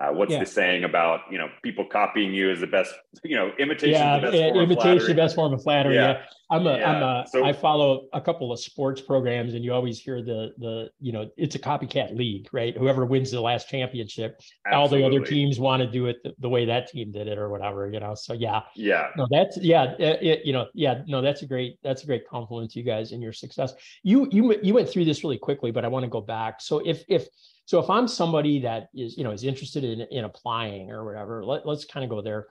uh, 0.00 0.10
what's 0.12 0.30
yeah. 0.30 0.40
the 0.40 0.46
saying 0.46 0.84
about 0.84 1.20
you 1.30 1.38
know 1.38 1.48
people 1.62 1.84
copying 1.84 2.32
you 2.32 2.50
is 2.50 2.60
the 2.60 2.66
best 2.66 2.94
you 3.24 3.34
know 3.34 3.50
imitation 3.58 4.00
yeah, 4.00 4.16
the 4.18 4.26
best 4.26 4.36
yeah, 4.36 4.46
imitation 4.48 5.06
the 5.06 5.14
best 5.14 5.34
form 5.34 5.52
of 5.52 5.62
flattery 5.62 5.96
yeah, 5.96 6.12
yeah. 6.12 6.22
i'm 6.50 6.66
a 6.66 6.76
yeah. 6.76 6.90
i'm 6.90 7.02
a 7.02 7.26
so, 7.28 7.44
i 7.44 7.52
follow 7.52 8.06
a 8.12 8.20
couple 8.20 8.52
of 8.52 8.60
sports 8.60 9.00
programs 9.00 9.54
and 9.54 9.64
you 9.64 9.72
always 9.72 9.98
hear 9.98 10.22
the 10.22 10.52
the 10.58 10.88
you 11.00 11.12
know 11.12 11.28
it's 11.36 11.56
a 11.56 11.58
copycat 11.58 12.16
league 12.16 12.48
right 12.52 12.76
whoever 12.76 13.04
wins 13.04 13.30
the 13.30 13.40
last 13.40 13.68
championship 13.68 14.40
absolutely. 14.66 15.04
all 15.04 15.10
the 15.10 15.16
other 15.16 15.26
teams 15.26 15.58
want 15.58 15.82
to 15.82 15.90
do 15.90 16.06
it 16.06 16.16
the, 16.22 16.32
the, 16.38 16.48
way 16.48 16.64
that 16.64 16.88
team 16.88 17.10
did 17.10 17.26
it 17.26 17.36
or 17.36 17.48
whatever 17.48 17.90
you 17.90 17.98
know 17.98 18.14
so 18.14 18.32
yeah 18.32 18.60
yeah 18.76 19.08
no 19.16 19.26
that's 19.30 19.58
yeah 19.58 19.94
it, 19.98 20.44
you 20.44 20.52
know 20.52 20.66
yeah 20.74 21.02
no 21.06 21.20
that's 21.20 21.42
a 21.42 21.46
great 21.46 21.78
that's 21.82 22.04
a 22.04 22.06
great 22.06 22.26
compliment 22.28 22.70
to 22.70 22.78
you 22.78 22.84
guys 22.84 23.12
and 23.12 23.22
your 23.22 23.32
success 23.32 23.74
you 24.02 24.28
you 24.30 24.56
you 24.62 24.74
went 24.74 24.88
through 24.88 25.04
this 25.04 25.24
really 25.24 25.38
quickly 25.38 25.70
but 25.70 25.84
i 25.84 25.88
want 25.88 26.04
to 26.04 26.08
go 26.08 26.20
back 26.20 26.60
so 26.60 26.78
if 26.86 27.04
if 27.08 27.26
so 27.68 27.78
if 27.78 27.90
I'm 27.90 28.08
somebody 28.08 28.60
that 28.60 28.88
is, 28.94 29.18
you 29.18 29.24
know, 29.24 29.30
is 29.30 29.44
interested 29.44 29.84
in, 29.84 30.00
in 30.10 30.24
applying 30.24 30.90
or 30.90 31.04
whatever, 31.04 31.44
let, 31.44 31.66
let's 31.66 31.84
kind 31.84 32.02
of 32.02 32.08
go 32.08 32.22
there. 32.22 32.46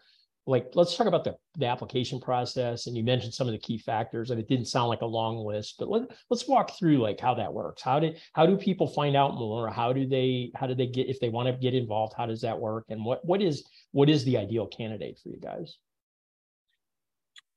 Like, 0.45 0.67
let's 0.75 0.95
talk 0.95 1.07
about 1.07 1.23
the, 1.23 1.35
the 1.57 1.65
application 1.65 2.19
process. 2.19 2.85
And 2.85 2.95
you 2.95 3.03
mentioned 3.03 3.33
some 3.33 3.47
of 3.47 3.53
the 3.53 3.57
key 3.57 3.79
factors, 3.79 4.29
and 4.29 4.39
it 4.39 4.47
didn't 4.47 4.67
sound 4.67 4.89
like 4.89 5.01
a 5.01 5.07
long 5.07 5.43
list, 5.43 5.77
but 5.79 5.89
let, 5.89 6.03
let's 6.29 6.47
walk 6.47 6.77
through 6.77 6.99
like 6.99 7.19
how 7.19 7.33
that 7.33 7.51
works. 7.51 7.81
How 7.81 7.99
did 7.99 8.21
how 8.33 8.45
do 8.45 8.55
people 8.57 8.85
find 8.85 9.15
out 9.15 9.33
more? 9.33 9.71
How 9.71 9.91
do 9.91 10.07
they 10.07 10.51
how 10.53 10.67
do 10.67 10.75
they 10.75 10.85
get 10.85 11.09
if 11.09 11.19
they 11.19 11.29
want 11.29 11.47
to 11.47 11.53
get 11.53 11.73
involved? 11.73 12.13
How 12.15 12.27
does 12.27 12.41
that 12.41 12.59
work? 12.59 12.85
And 12.89 13.03
what 13.03 13.25
what 13.25 13.41
is 13.41 13.67
what 13.93 14.11
is 14.11 14.23
the 14.23 14.37
ideal 14.37 14.67
candidate 14.67 15.17
for 15.23 15.29
you 15.29 15.39
guys? 15.39 15.79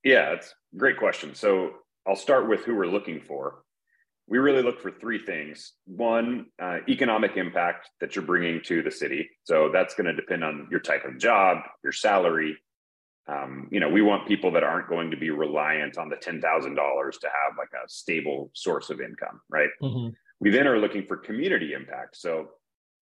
Yeah, 0.03 0.31
it's 0.31 0.55
a 0.75 0.79
great 0.79 0.97
question. 0.97 1.35
So 1.35 1.73
I'll 2.09 2.17
start 2.17 2.49
with 2.49 2.65
who 2.65 2.75
we're 2.75 2.87
looking 2.87 3.21
for 3.21 3.65
we 4.31 4.39
really 4.39 4.63
look 4.63 4.81
for 4.81 4.93
three 4.93 5.19
things. 5.19 5.73
One, 5.87 6.47
uh, 6.63 6.79
economic 6.89 7.37
impact 7.37 7.91
that 8.01 8.15
you're 8.15 8.25
bringing 8.25 8.63
to 8.63 8.81
the 8.81 8.91
city. 8.91 9.29
So 9.43 9.71
that's 9.73 9.95
going 9.95 10.07
to 10.07 10.15
depend 10.15 10.45
on 10.45 10.69
your 10.71 10.79
type 10.79 11.05
of 11.05 11.19
job, 11.19 11.59
your 11.83 11.93
salary. 11.93 12.57
Um, 13.27 13.69
you 13.73 13.81
know, 13.81 13.89
we 13.89 14.03
want 14.03 14.29
people 14.29 14.53
that 14.53 14.63
aren't 14.63 14.89
going 14.89 15.11
to 15.11 15.17
be 15.17 15.31
reliant 15.31 15.99
on 15.99 16.09
the 16.09 16.17
ten 16.17 16.41
thousand 16.41 16.77
dollars 16.77 17.19
to 17.19 17.27
have 17.27 17.59
like 17.59 17.71
a 17.73 17.89
stable 17.89 18.51
source 18.55 18.89
of 18.89 19.01
income, 19.01 19.41
right? 19.51 19.69
Mm-hmm. 19.83 20.15
We 20.39 20.51
then 20.51 20.67
are 20.69 20.79
looking 20.79 21.07
for 21.07 21.17
community 21.17 21.73
impact. 21.73 22.17
So, 22.17 22.51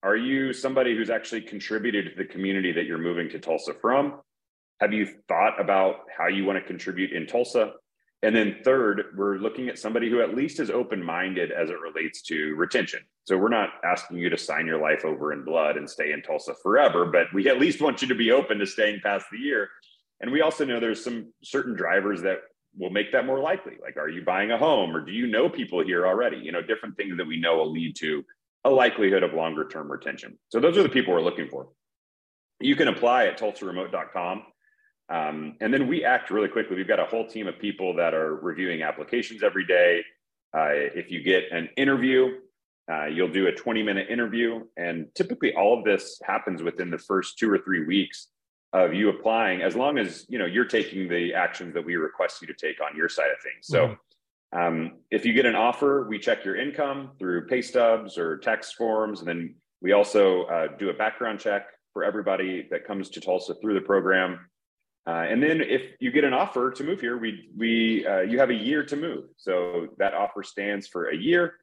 are 0.03 0.17
you 0.17 0.55
somebody 0.55 0.97
who's 0.97 1.11
actually 1.11 1.43
contributed 1.43 2.07
to 2.07 2.23
the 2.23 2.29
community 2.29 2.73
that 2.73 2.87
you're 2.87 2.99
moving 2.99 3.29
to 3.31 3.39
Tulsa 3.39 3.75
from? 3.81 4.21
Have 4.81 4.93
you 4.93 5.07
thought 5.29 5.61
about 5.61 6.07
how 6.17 6.29
you 6.29 6.45
want 6.45 6.59
to 6.59 6.65
contribute 6.65 7.13
in 7.13 7.27
Tulsa? 7.27 7.73
And 8.23 8.35
then 8.35 8.57
third, 8.65 9.15
we're 9.17 9.37
looking 9.37 9.69
at 9.69 9.79
somebody 9.79 10.11
who 10.11 10.21
at 10.21 10.35
least 10.35 10.59
is 10.59 10.71
open 10.71 11.03
minded 11.03 11.53
as 11.53 11.71
it 11.71 11.77
relates 11.81 12.23
to 12.23 12.55
retention. 12.57 13.01
So 13.25 13.39
we're 13.39 13.49
not 13.49 13.71
asking 13.85 14.19
you 14.19 14.29
to 14.31 14.37
sign 14.37 14.67
your 14.67 14.81
life 14.81 15.05
over 15.05 15.33
in 15.33 15.45
blood 15.45 15.77
and 15.77 15.89
stay 15.89 16.13
in 16.13 16.23
Tulsa 16.23 16.55
forever, 16.61 17.07
but 17.07 17.27
we 17.33 17.49
at 17.49 17.61
least 17.61 17.81
want 17.81 18.03
you 18.03 18.09
to 18.09 18.17
be 18.17 18.33
open 18.33 18.59
to 18.59 18.67
staying 18.67 19.01
past 19.05 19.27
the 19.31 19.39
year. 19.39 19.69
And 20.21 20.33
we 20.33 20.41
also 20.41 20.65
know 20.65 20.81
there's 20.81 21.05
some 21.05 21.33
certain 21.45 21.77
drivers 21.77 22.23
that 22.23 22.39
will 22.77 22.91
make 22.91 23.13
that 23.13 23.25
more 23.25 23.39
likely. 23.39 23.75
Like, 23.81 23.97
are 23.97 24.09
you 24.09 24.25
buying 24.25 24.51
a 24.51 24.59
home 24.59 24.97
or 24.97 25.01
do 25.01 25.13
you 25.13 25.29
know 25.29 25.49
people 25.49 25.85
here 25.85 26.05
already? 26.05 26.39
You 26.39 26.51
know, 26.51 26.63
different 26.63 26.97
things 26.97 27.17
that 27.19 27.27
we 27.27 27.39
know 27.39 27.59
will 27.59 27.71
lead 27.71 27.95
to 27.97 28.25
a 28.65 28.71
likelihood 28.71 29.23
of 29.23 29.33
longer 29.33 29.69
term 29.69 29.91
retention. 29.91 30.37
So 30.49 30.59
those 30.59 30.77
are 30.77 30.83
the 30.83 30.89
people 30.89 31.15
we're 31.15 31.23
looking 31.23 31.49
for. 31.49 31.69
You 32.61 32.75
can 32.75 32.89
apply 32.89 33.27
at 33.27 33.39
tulsaremote.com. 33.39 34.43
Um, 35.11 35.57
and 35.61 35.73
then 35.73 35.89
we 35.89 36.05
act 36.05 36.31
really 36.31 36.49
quickly. 36.49 36.77
We've 36.77 36.89
got 36.89 37.01
a 37.01 37.07
whole 37.07 37.27
team 37.27 37.47
of 37.47 37.59
people 37.59 37.95
that 37.97 38.15
are 38.15 38.37
reviewing 38.37 38.83
applications 38.83 39.43
every 39.43 39.67
day. 39.67 40.03
Uh, 40.57 40.69
if 40.73 41.11
you 41.11 41.23
get 41.23 41.45
an 41.51 41.69
interview, 41.77 42.39
uh, 42.91 43.07
you'll 43.07 43.31
do 43.31 43.47
a 43.47 43.53
20 43.53 43.83
minute 43.83 44.09
interview. 44.11 44.65
And 44.77 45.07
typically 45.15 45.55
all 45.55 45.79
of 45.79 45.85
this 45.85 46.21
happens 46.25 46.63
within 46.63 46.91
the 46.91 46.99
first 46.99 47.39
two 47.39 47.51
or 47.51 47.59
three 47.59 47.87
weeks 47.87 48.29
of 48.73 48.93
you 48.93 49.09
applying, 49.09 49.63
as 49.63 49.75
long 49.75 49.99
as 49.99 50.27
you 50.29 50.39
know 50.39 50.47
you're 50.47 50.67
taking 50.67 51.09
the 51.09 51.33
actions 51.35 51.75
that 51.75 51.85
we 51.85 51.97
request 51.97 52.41
you 52.43 52.47
to 52.47 52.55
take 52.55 52.81
on 52.83 52.97
your 52.97 53.09
side 53.09 53.31
of 53.31 53.41
things. 53.43 53.67
So 53.67 53.97
mm-hmm. 54.53 54.59
um, 54.59 54.99
if 55.11 55.25
you 55.25 55.33
get 55.33 55.47
an 55.47 55.55
offer, 55.55 56.07
we 56.09 56.19
check 56.19 56.45
your 56.45 56.57
income 56.57 57.13
through 57.19 57.47
pay 57.47 57.63
stubs 57.63 58.19
or 58.19 58.39
tax 58.39 58.73
forms. 58.73 59.21
And 59.21 59.29
then 59.29 59.55
we 59.81 59.93
also 59.93 60.45
uh, 60.45 60.69
do 60.79 60.91
a 60.91 60.95
background 60.95 61.41
check 61.41 61.67
for 61.93 62.05
everybody 62.05 62.69
that 62.71 62.87
comes 62.87 63.09
to 63.11 63.21
Tulsa 63.21 63.55
through 63.55 63.75
the 63.75 63.81
program. 63.81 64.41
Uh, 65.09 65.25
and 65.31 65.43
then 65.43 65.63
if 65.63 65.93
you 66.01 66.11
get 66.11 66.23
an 66.23 66.35
offer 66.35 66.71
to 66.71 66.85
move 66.85 67.01
here, 67.01 67.17
we 67.17 67.49
we 67.57 68.07
uh, 68.07 68.21
you 68.21 68.39
have 68.39 68.51
a 68.51 68.55
year 68.55 68.85
to 68.85 68.95
move. 68.95 69.25
So 69.39 69.89
that 69.97 70.13
offer 70.13 70.43
stands 70.43 70.87
for 70.87 71.09
a 71.09 71.17
year. 71.17 71.55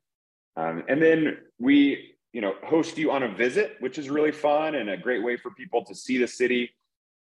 Um, 0.57 0.83
and 0.89 0.99
then 0.99 1.37
we 1.59 2.15
you 2.33 2.41
know 2.41 2.55
host 2.63 2.97
you 2.97 3.11
on 3.11 3.21
a 3.21 3.35
visit, 3.35 3.75
which 3.81 3.99
is 3.99 4.09
really 4.09 4.31
fun 4.31 4.73
and 4.73 4.89
a 4.89 4.97
great 4.97 5.23
way 5.23 5.37
for 5.37 5.51
people 5.51 5.85
to 5.85 5.93
see 5.93 6.17
the 6.17 6.27
city. 6.27 6.71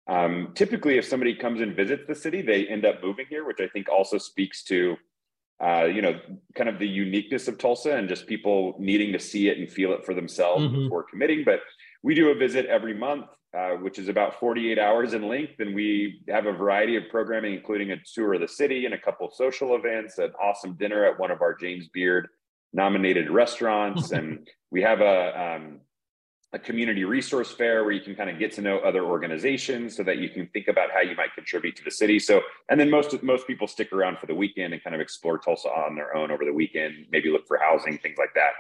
Um, 0.08 0.52
typically, 0.54 0.99
if 0.99 1.06
somebody 1.06 1.34
comes 1.34 1.62
and 1.62 1.76
visits 1.76 2.04
the 2.08 2.13
city, 2.13 2.43
they 2.43 2.67
end 2.67 2.86
up 2.86 3.02
moving 3.02 3.26
here, 3.28 3.43
which 3.43 3.60
I 3.60 3.67
think 3.69 3.89
also 3.89 4.19
speaks 4.19 4.63
to 4.65 4.95
uh, 5.63 5.86
you 5.86 6.04
know 6.04 6.19
kind 6.54 6.69
of 6.69 6.78
the 6.78 6.88
uniqueness 6.88 7.47
of 7.47 7.58
Tulsa 7.58 7.95
and 7.95 8.08
just 8.08 8.28
people 8.28 8.76
needing 8.78 9.13
to 9.13 9.19
see 9.19 9.49
it 9.49 9.58
and 9.58 9.67
feel 9.67 9.93
it 9.93 10.06
for 10.06 10.13
themselves 10.13 10.65
mm-hmm. 10.65 10.84
before 10.84 11.06
committing. 11.10 11.43
But 11.43 11.62
we 12.04 12.13
do 12.13 12.30
a 12.30 12.36
visit 12.36 12.67
every 12.67 12.93
month 12.93 13.26
uh, 13.58 13.72
which 13.76 14.00
is 14.00 14.08
about 14.08 14.39
48 14.39 14.80
hours 14.80 15.13
in 15.13 15.28
length. 15.28 15.60
And 15.60 15.76
we 15.76 16.24
have 16.28 16.48
a 16.48 16.52
variety 16.52 16.96
of 16.96 17.04
programming, 17.10 17.54
including 17.54 17.92
a 17.92 17.98
tour 18.13 18.34
of 18.34 18.42
the 18.42 18.48
city 18.48 18.86
and 18.86 18.94
a 18.94 18.98
couple 18.98 19.28
of 19.28 19.34
social 19.34 19.76
events, 19.76 20.18
an 20.18 20.32
awesome 20.42 20.74
dinner 20.74 21.06
at 21.06 21.20
one 21.20 21.30
of 21.30 21.42
our 21.42 21.54
James 21.54 21.88
Beard 21.89 22.28
nominated 22.74 23.30
restaurants. 23.30 24.12
and 24.12 24.48
we 24.72 24.82
have 24.82 25.02
a, 25.02 25.39
um, 25.39 25.80
a 26.54 26.60
community 26.60 27.04
resource 27.04 27.52
fair 27.52 27.84
where 27.84 27.94
you 27.94 28.02
can 28.02 28.16
kind 28.16 28.30
of 28.30 28.39
get 28.39 28.52
to 28.54 28.62
know 28.62 28.80
other 28.80 29.04
organizations 29.04 29.96
so 29.96 30.04
that 30.04 30.18
you 30.18 30.30
can 30.30 30.48
think 30.48 30.68
about 30.68 30.89
how 30.92 31.02
you 31.02 31.16
might 31.16 31.34
contribute 31.36 31.76
to 31.76 31.84
the 31.84 31.92
city. 31.92 32.20
So, 32.20 32.42
and 32.70 32.80
then 32.80 32.89
most 32.89 33.22
most 33.24 33.48
people 33.48 33.68
stick 33.68 33.92
around 33.92 34.20
for 34.20 34.28
the 34.28 34.36
weekend 34.36 34.74
and 34.74 34.84
kind 34.84 34.96
of 34.96 35.02
explore 35.02 35.38
Tulsa 35.39 35.70
on 35.70 35.96
their 35.96 36.16
own 36.16 36.30
over 36.32 36.46
the 36.46 36.54
weekend, 36.54 37.08
maybe 37.12 37.32
look 37.32 37.48
for 37.48 37.58
housing, 37.58 37.98
things 37.98 38.18
like 38.18 38.34
that. 38.36 38.52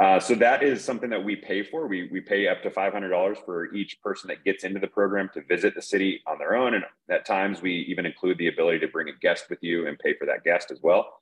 Uh, 0.00 0.18
so 0.18 0.34
that 0.34 0.62
is 0.62 0.82
something 0.82 1.10
that 1.10 1.22
we 1.22 1.36
pay 1.36 1.62
for. 1.62 1.86
We, 1.86 2.08
we 2.10 2.20
pay 2.20 2.48
up 2.48 2.62
to 2.62 2.70
$500 2.70 3.44
for 3.44 3.74
each 3.74 4.00
person 4.00 4.28
that 4.28 4.42
gets 4.42 4.64
into 4.64 4.80
the 4.80 4.86
program 4.86 5.28
to 5.34 5.42
visit 5.42 5.74
the 5.74 5.82
city 5.82 6.22
on 6.26 6.38
their 6.38 6.54
own. 6.54 6.74
And 6.74 6.84
at 7.10 7.26
times 7.26 7.60
we 7.60 7.72
even 7.88 8.06
include 8.06 8.38
the 8.38 8.48
ability 8.48 8.78
to 8.80 8.88
bring 8.88 9.08
a 9.08 9.18
guest 9.20 9.50
with 9.50 9.58
you 9.62 9.86
and 9.86 9.98
pay 9.98 10.14
for 10.14 10.26
that 10.26 10.44
guest 10.44 10.70
as 10.70 10.80
well. 10.82 11.12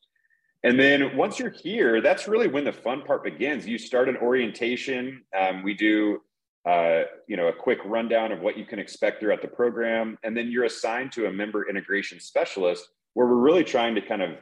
And 0.63 0.79
then 0.79 1.17
once 1.17 1.39
you're 1.39 1.51
here, 1.51 2.01
that's 2.01 2.29
really 2.29 2.47
when 2.47 2.65
the 2.65 2.73
fun 2.73 3.03
part 3.03 3.25
begins. 3.25 3.67
You 3.67 3.79
start 3.79 4.09
an 4.09 4.17
orientation. 4.19 5.23
Um, 5.39 5.63
we 5.63 5.75
do, 5.75 6.21
uh, 6.69 7.03
you 7.27 7.37
know, 7.37 7.49
a 7.49 7.53
quick 7.53 7.79
rundown 7.85 8.31
of 8.31 8.41
what 8.41 8.59
you 8.59 8.67
can 8.67 8.79
expect 8.79 9.21
throughout 9.21 9.41
the 9.41 9.49
program, 9.49 10.19
and 10.23 10.37
then 10.37 10.51
you're 10.51 10.65
assigned 10.65 11.13
to 11.13 11.27
a 11.27 11.33
member 11.33 11.69
integration 11.69 12.21
specialist, 12.21 12.87
where 13.15 13.27
we're 13.27 13.37
really 13.37 13.65
trying 13.65 13.95
to 13.95 14.03
kind 14.03 14.21
of 14.21 14.37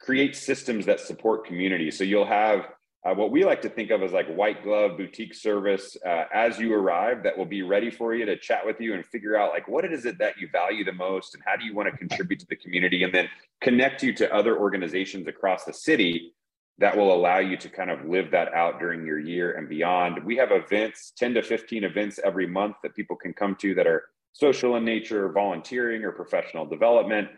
create 0.00 0.36
systems 0.36 0.86
that 0.86 1.00
support 1.00 1.44
community. 1.44 1.90
So 1.90 2.04
you'll 2.04 2.24
have 2.24 2.68
uh, 3.04 3.14
what 3.14 3.30
we 3.30 3.44
like 3.44 3.60
to 3.62 3.68
think 3.68 3.90
of 3.90 4.02
as 4.02 4.12
like 4.12 4.26
white 4.28 4.62
glove 4.62 4.96
boutique 4.96 5.34
service 5.34 5.96
uh, 6.06 6.24
as 6.32 6.58
you 6.58 6.72
arrive 6.72 7.22
that 7.22 7.36
will 7.36 7.44
be 7.44 7.62
ready 7.62 7.90
for 7.90 8.14
you 8.14 8.24
to 8.24 8.36
chat 8.36 8.64
with 8.64 8.80
you 8.80 8.94
and 8.94 9.04
figure 9.06 9.36
out 9.36 9.50
like 9.50 9.68
what 9.68 9.84
is 9.84 10.06
it 10.06 10.18
that 10.18 10.38
you 10.38 10.48
value 10.50 10.84
the 10.84 10.92
most 10.92 11.34
and 11.34 11.42
how 11.46 11.54
do 11.54 11.64
you 11.64 11.74
want 11.74 11.90
to 11.90 11.96
contribute 12.06 12.40
to 12.40 12.46
the 12.46 12.56
community 12.56 13.02
and 13.02 13.14
then 13.14 13.28
connect 13.60 14.02
you 14.02 14.12
to 14.12 14.32
other 14.34 14.58
organizations 14.58 15.26
across 15.26 15.64
the 15.64 15.72
city 15.72 16.32
that 16.78 16.96
will 16.96 17.14
allow 17.14 17.38
you 17.38 17.56
to 17.56 17.68
kind 17.68 17.90
of 17.90 18.04
live 18.04 18.30
that 18.32 18.52
out 18.52 18.80
during 18.80 19.06
your 19.06 19.18
year 19.18 19.52
and 19.52 19.68
beyond. 19.68 20.24
We 20.24 20.36
have 20.36 20.50
events 20.50 21.12
10 21.16 21.34
to 21.34 21.42
15 21.42 21.84
events 21.84 22.18
every 22.24 22.48
month 22.48 22.76
that 22.82 22.96
people 22.96 23.16
can 23.16 23.32
come 23.32 23.54
to 23.60 23.74
that 23.74 23.86
are 23.86 24.04
social 24.32 24.74
in 24.74 24.84
nature 24.84 25.30
volunteering 25.30 26.02
or 26.02 26.10
professional 26.10 26.66
development 26.66 27.28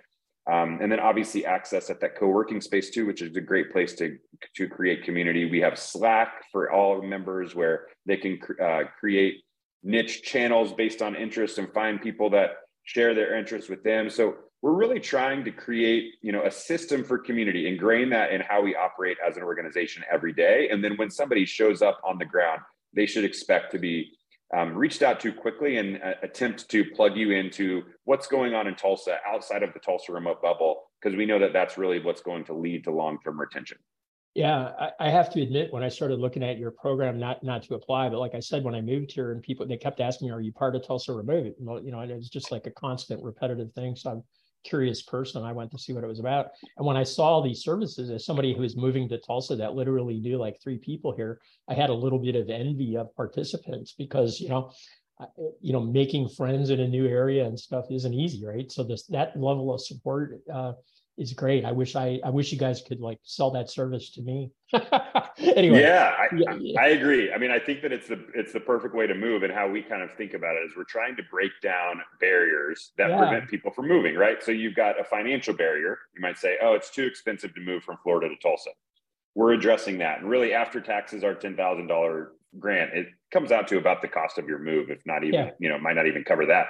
um, 0.50 0.78
and 0.80 0.90
then 0.92 1.00
obviously 1.00 1.44
access 1.44 1.90
at 1.90 2.00
that 2.00 2.16
co-working 2.16 2.60
space 2.60 2.90
too, 2.90 3.04
which 3.06 3.20
is 3.20 3.34
a 3.36 3.40
great 3.40 3.72
place 3.72 3.94
to, 3.94 4.16
to 4.56 4.68
create 4.68 5.02
community. 5.02 5.50
We 5.50 5.60
have 5.60 5.78
Slack 5.78 6.44
for 6.52 6.70
all 6.70 7.02
members 7.02 7.54
where 7.54 7.86
they 8.06 8.16
can 8.16 8.38
uh, 8.62 8.84
create 8.98 9.42
niche 9.82 10.22
channels 10.22 10.72
based 10.72 11.02
on 11.02 11.16
interest 11.16 11.58
and 11.58 11.72
find 11.72 12.00
people 12.00 12.30
that 12.30 12.50
share 12.84 13.14
their 13.14 13.36
interests 13.36 13.68
with 13.68 13.82
them. 13.82 14.08
So 14.08 14.36
we're 14.62 14.72
really 14.72 15.00
trying 15.00 15.44
to 15.44 15.50
create, 15.50 16.14
you 16.22 16.32
know, 16.32 16.44
a 16.44 16.50
system 16.50 17.04
for 17.04 17.18
community, 17.18 17.66
ingrain 17.66 18.10
that 18.10 18.32
in 18.32 18.40
how 18.40 18.62
we 18.62 18.74
operate 18.74 19.16
as 19.26 19.36
an 19.36 19.42
organization 19.42 20.04
every 20.10 20.32
day. 20.32 20.68
And 20.70 20.82
then 20.82 20.96
when 20.96 21.10
somebody 21.10 21.44
shows 21.44 21.82
up 21.82 22.00
on 22.04 22.18
the 22.18 22.24
ground, 22.24 22.60
they 22.94 23.06
should 23.06 23.24
expect 23.24 23.72
to 23.72 23.78
be 23.78 24.15
um, 24.54 24.74
reached 24.74 25.02
out 25.02 25.20
to 25.20 25.32
quickly 25.32 25.78
and 25.78 26.00
uh, 26.02 26.14
attempt 26.22 26.68
to 26.70 26.84
plug 26.84 27.16
you 27.16 27.32
into 27.32 27.82
what's 28.04 28.26
going 28.26 28.54
on 28.54 28.66
in 28.66 28.74
Tulsa 28.74 29.18
outside 29.26 29.62
of 29.62 29.72
the 29.72 29.80
Tulsa 29.80 30.12
remote 30.12 30.40
bubble, 30.40 30.84
because 31.00 31.16
we 31.16 31.26
know 31.26 31.38
that 31.38 31.52
that's 31.52 31.76
really 31.76 31.98
what's 32.00 32.20
going 32.20 32.44
to 32.44 32.54
lead 32.54 32.84
to 32.84 32.90
long 32.90 33.18
term 33.22 33.40
retention. 33.40 33.78
Yeah, 34.34 34.72
I, 34.78 34.90
I, 35.00 35.10
have 35.10 35.32
to 35.32 35.40
admit, 35.40 35.72
when 35.72 35.82
I 35.82 35.88
started 35.88 36.20
looking 36.20 36.44
at 36.44 36.58
your 36.58 36.70
program, 36.70 37.18
not 37.18 37.42
not 37.42 37.62
to 37.64 37.74
apply, 37.74 38.10
but 38.10 38.18
like 38.18 38.34
I 38.34 38.40
said, 38.40 38.62
when 38.62 38.74
I 38.74 38.82
moved 38.82 39.10
here 39.10 39.32
and 39.32 39.42
people 39.42 39.66
they 39.66 39.78
kept 39.78 39.98
asking 39.98 40.28
me, 40.28 40.34
"Are 40.34 40.42
you 40.42 40.52
part 40.52 40.76
of 40.76 40.86
Tulsa 40.86 41.14
Remote?" 41.14 41.54
You 41.58 41.90
know, 41.90 42.00
and 42.00 42.10
it 42.10 42.16
was 42.16 42.28
just 42.28 42.52
like 42.52 42.66
a 42.66 42.70
constant, 42.70 43.22
repetitive 43.22 43.72
thing. 43.72 43.96
So 43.96 44.10
I'm 44.10 44.22
curious 44.68 45.02
person. 45.02 45.42
I 45.42 45.52
went 45.52 45.70
to 45.72 45.78
see 45.78 45.92
what 45.92 46.04
it 46.04 46.08
was 46.08 46.20
about. 46.20 46.46
And 46.76 46.86
when 46.86 46.96
I 46.96 47.04
saw 47.04 47.40
these 47.40 47.62
services 47.62 48.10
as 48.10 48.24
somebody 48.24 48.54
who 48.54 48.62
was 48.62 48.76
moving 48.76 49.08
to 49.08 49.18
Tulsa 49.18 49.56
that 49.56 49.74
literally 49.74 50.18
knew 50.18 50.38
like 50.38 50.56
three 50.62 50.78
people 50.78 51.14
here, 51.14 51.40
I 51.68 51.74
had 51.74 51.90
a 51.90 51.94
little 51.94 52.18
bit 52.18 52.36
of 52.36 52.48
envy 52.48 52.96
of 52.96 53.14
participants 53.14 53.94
because, 53.96 54.40
you 54.40 54.48
know, 54.48 54.72
you 55.60 55.72
know, 55.72 55.80
making 55.80 56.28
friends 56.28 56.70
in 56.70 56.80
a 56.80 56.88
new 56.88 57.06
area 57.06 57.44
and 57.46 57.58
stuff 57.58 57.86
isn't 57.90 58.12
easy, 58.12 58.44
right? 58.44 58.70
So 58.70 58.82
this 58.84 59.06
that 59.06 59.34
level 59.34 59.72
of 59.72 59.80
support 59.80 60.40
uh, 60.52 60.72
is 61.18 61.32
great. 61.32 61.64
I 61.64 61.72
wish 61.72 61.96
I 61.96 62.20
I 62.24 62.30
wish 62.30 62.52
you 62.52 62.58
guys 62.58 62.82
could 62.86 63.00
like 63.00 63.18
sell 63.22 63.50
that 63.52 63.70
service 63.70 64.10
to 64.10 64.22
me. 64.22 64.52
anyway. 65.38 65.80
Yeah 65.80 66.06
I, 66.18 66.34
yeah, 66.58 66.80
I, 66.80 66.88
agree. 66.88 67.32
I 67.32 67.38
mean, 67.38 67.50
I 67.50 67.58
think 67.58 67.82
that 67.82 67.92
it's 67.92 68.08
the 68.08 68.24
it's 68.34 68.52
the 68.52 68.60
perfect 68.60 68.94
way 68.94 69.06
to 69.06 69.14
move, 69.14 69.42
and 69.42 69.52
how 69.52 69.68
we 69.68 69.82
kind 69.82 70.02
of 70.02 70.12
think 70.16 70.34
about 70.34 70.56
it 70.56 70.60
is 70.60 70.72
we're 70.76 70.84
trying 70.84 71.16
to 71.16 71.22
break 71.30 71.52
down 71.62 72.00
barriers 72.20 72.92
that 72.98 73.10
yeah. 73.10 73.18
prevent 73.18 73.48
people 73.48 73.70
from 73.70 73.88
moving. 73.88 74.16
Right. 74.16 74.42
So 74.42 74.52
you've 74.52 74.74
got 74.74 75.00
a 75.00 75.04
financial 75.04 75.54
barrier. 75.54 75.98
You 76.14 76.20
might 76.20 76.38
say, 76.38 76.56
oh, 76.62 76.74
it's 76.74 76.90
too 76.90 77.04
expensive 77.04 77.54
to 77.54 77.60
move 77.60 77.82
from 77.82 77.98
Florida 78.02 78.28
to 78.28 78.36
Tulsa. 78.42 78.70
We're 79.34 79.52
addressing 79.52 79.98
that, 79.98 80.20
and 80.20 80.28
really, 80.28 80.52
after 80.52 80.80
taxes 80.80 81.22
are 81.22 81.34
thousand 81.34 81.86
dollar 81.86 82.32
grant, 82.58 82.94
it 82.94 83.08
comes 83.30 83.52
out 83.52 83.68
to 83.68 83.78
about 83.78 84.02
the 84.02 84.08
cost 84.08 84.38
of 84.38 84.48
your 84.48 84.58
move, 84.58 84.90
if 84.90 85.00
not 85.04 85.24
even 85.24 85.34
yeah. 85.34 85.50
you 85.58 85.68
know 85.68 85.78
might 85.78 85.96
not 85.96 86.06
even 86.06 86.24
cover 86.24 86.46
that. 86.46 86.66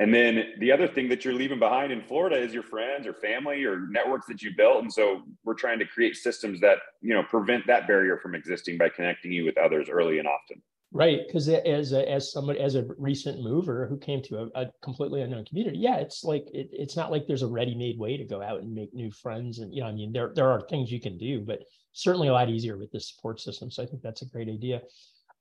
And 0.00 0.14
then 0.14 0.52
the 0.60 0.70
other 0.70 0.86
thing 0.86 1.08
that 1.08 1.24
you're 1.24 1.34
leaving 1.34 1.58
behind 1.58 1.90
in 1.90 2.02
Florida 2.02 2.36
is 2.36 2.54
your 2.54 2.62
friends 2.62 3.06
or 3.06 3.14
family 3.14 3.64
or 3.64 3.88
networks 3.88 4.26
that 4.28 4.42
you 4.42 4.52
built. 4.56 4.82
And 4.82 4.92
so 4.92 5.22
we're 5.44 5.54
trying 5.54 5.80
to 5.80 5.84
create 5.84 6.16
systems 6.16 6.60
that, 6.60 6.78
you 7.00 7.14
know, 7.14 7.24
prevent 7.24 7.66
that 7.66 7.88
barrier 7.88 8.16
from 8.18 8.36
existing 8.36 8.78
by 8.78 8.90
connecting 8.90 9.32
you 9.32 9.44
with 9.44 9.58
others 9.58 9.88
early 9.88 10.20
and 10.20 10.28
often. 10.28 10.62
Right. 10.92 11.20
Because 11.26 11.48
as 11.48 11.92
a, 11.92 12.08
as 12.10 12.32
somebody, 12.32 12.60
as 12.60 12.76
a 12.76 12.86
recent 12.96 13.42
mover 13.42 13.86
who 13.88 13.98
came 13.98 14.22
to 14.22 14.38
a, 14.54 14.62
a 14.62 14.66
completely 14.82 15.20
unknown 15.20 15.44
community, 15.44 15.78
yeah, 15.78 15.96
it's 15.96 16.22
like, 16.22 16.46
it, 16.54 16.68
it's 16.72 16.96
not 16.96 17.10
like 17.10 17.26
there's 17.26 17.42
a 17.42 17.48
ready-made 17.48 17.98
way 17.98 18.16
to 18.16 18.24
go 18.24 18.40
out 18.40 18.62
and 18.62 18.72
make 18.72 18.94
new 18.94 19.10
friends. 19.10 19.58
And, 19.58 19.74
you 19.74 19.82
know, 19.82 19.88
I 19.88 19.92
mean, 19.92 20.12
there, 20.12 20.32
there 20.34 20.48
are 20.48 20.62
things 20.62 20.92
you 20.92 21.00
can 21.00 21.18
do, 21.18 21.40
but 21.40 21.64
certainly 21.92 22.28
a 22.28 22.32
lot 22.32 22.48
easier 22.48 22.78
with 22.78 22.92
this 22.92 23.12
support 23.12 23.40
system. 23.40 23.70
So 23.70 23.82
I 23.82 23.86
think 23.86 24.00
that's 24.00 24.22
a 24.22 24.26
great 24.26 24.48
idea. 24.48 24.80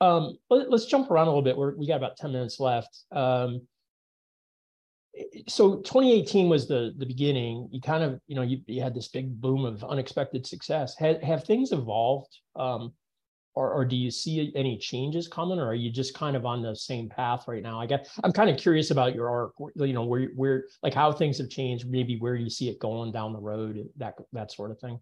Um, 0.01 0.37
let, 0.49 0.67
us 0.73 0.85
jump 0.87 1.11
around 1.11 1.27
a 1.27 1.29
little 1.29 1.43
bit. 1.43 1.55
We're, 1.55 1.75
we 1.75 1.87
got 1.87 1.97
about 1.97 2.17
10 2.17 2.31
minutes 2.31 2.59
left. 2.59 3.03
Um, 3.11 3.61
so 5.47 5.77
2018 5.77 6.49
was 6.49 6.67
the 6.67 6.93
the 6.97 7.05
beginning. 7.05 7.69
You 7.71 7.81
kind 7.81 8.03
of 8.03 8.19
you 8.27 8.35
know 8.35 8.41
you, 8.41 8.61
you 8.67 8.81
had 8.81 8.93
this 8.93 9.07
big 9.07 9.39
boom 9.39 9.65
of 9.65 9.83
unexpected 9.83 10.45
success. 10.45 10.95
Have, 10.97 11.21
have 11.21 11.43
things 11.43 11.71
evolved 11.71 12.35
um, 12.55 12.93
or, 13.57 13.73
or 13.73 13.85
do 13.85 13.95
you 13.95 14.11
see 14.11 14.51
any 14.55 14.77
changes 14.77 15.27
coming 15.27 15.57
or 15.57 15.65
are 15.65 15.73
you 15.73 15.91
just 15.91 16.13
kind 16.13 16.35
of 16.35 16.45
on 16.45 16.61
the 16.61 16.75
same 16.75 17.09
path 17.09 17.45
right 17.47 17.63
now? 17.63 17.79
I 17.79 17.87
guess 17.87 18.07
i'm 18.23 18.31
kind 18.31 18.49
of 18.49 18.57
curious 18.57 18.91
about 18.91 19.15
your 19.15 19.29
arc 19.29 19.53
you 19.75 19.93
know 19.93 20.03
where 20.03 20.29
where 20.35 20.65
like 20.83 20.93
how 20.93 21.11
things 21.11 21.39
have 21.39 21.49
changed 21.49 21.89
maybe 21.89 22.17
where 22.19 22.35
you 22.35 22.49
see 22.49 22.69
it 22.69 22.79
going 22.79 23.11
down 23.11 23.33
the 23.33 23.39
road 23.39 23.89
that 23.97 24.13
that 24.33 24.51
sort 24.51 24.71
of 24.71 24.79
thing. 24.79 24.99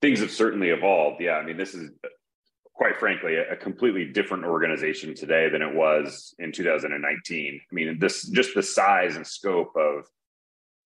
Things 0.00 0.20
have 0.20 0.30
certainly 0.30 0.68
evolved. 0.70 1.20
Yeah 1.20 1.36
i 1.36 1.44
mean 1.44 1.56
this 1.56 1.74
is 1.74 1.90
quite 2.80 2.98
frankly, 2.98 3.36
a, 3.36 3.54
completely 3.56 4.06
different 4.06 4.42
organization 4.42 5.14
today 5.14 5.50
than 5.50 5.60
it 5.60 5.74
was 5.74 6.34
in 6.38 6.50
2019. 6.50 7.60
I 7.60 7.74
mean, 7.74 7.98
this 7.98 8.26
just 8.28 8.54
the 8.54 8.62
size 8.62 9.16
and 9.16 9.26
scope 9.26 9.76
of 9.76 10.06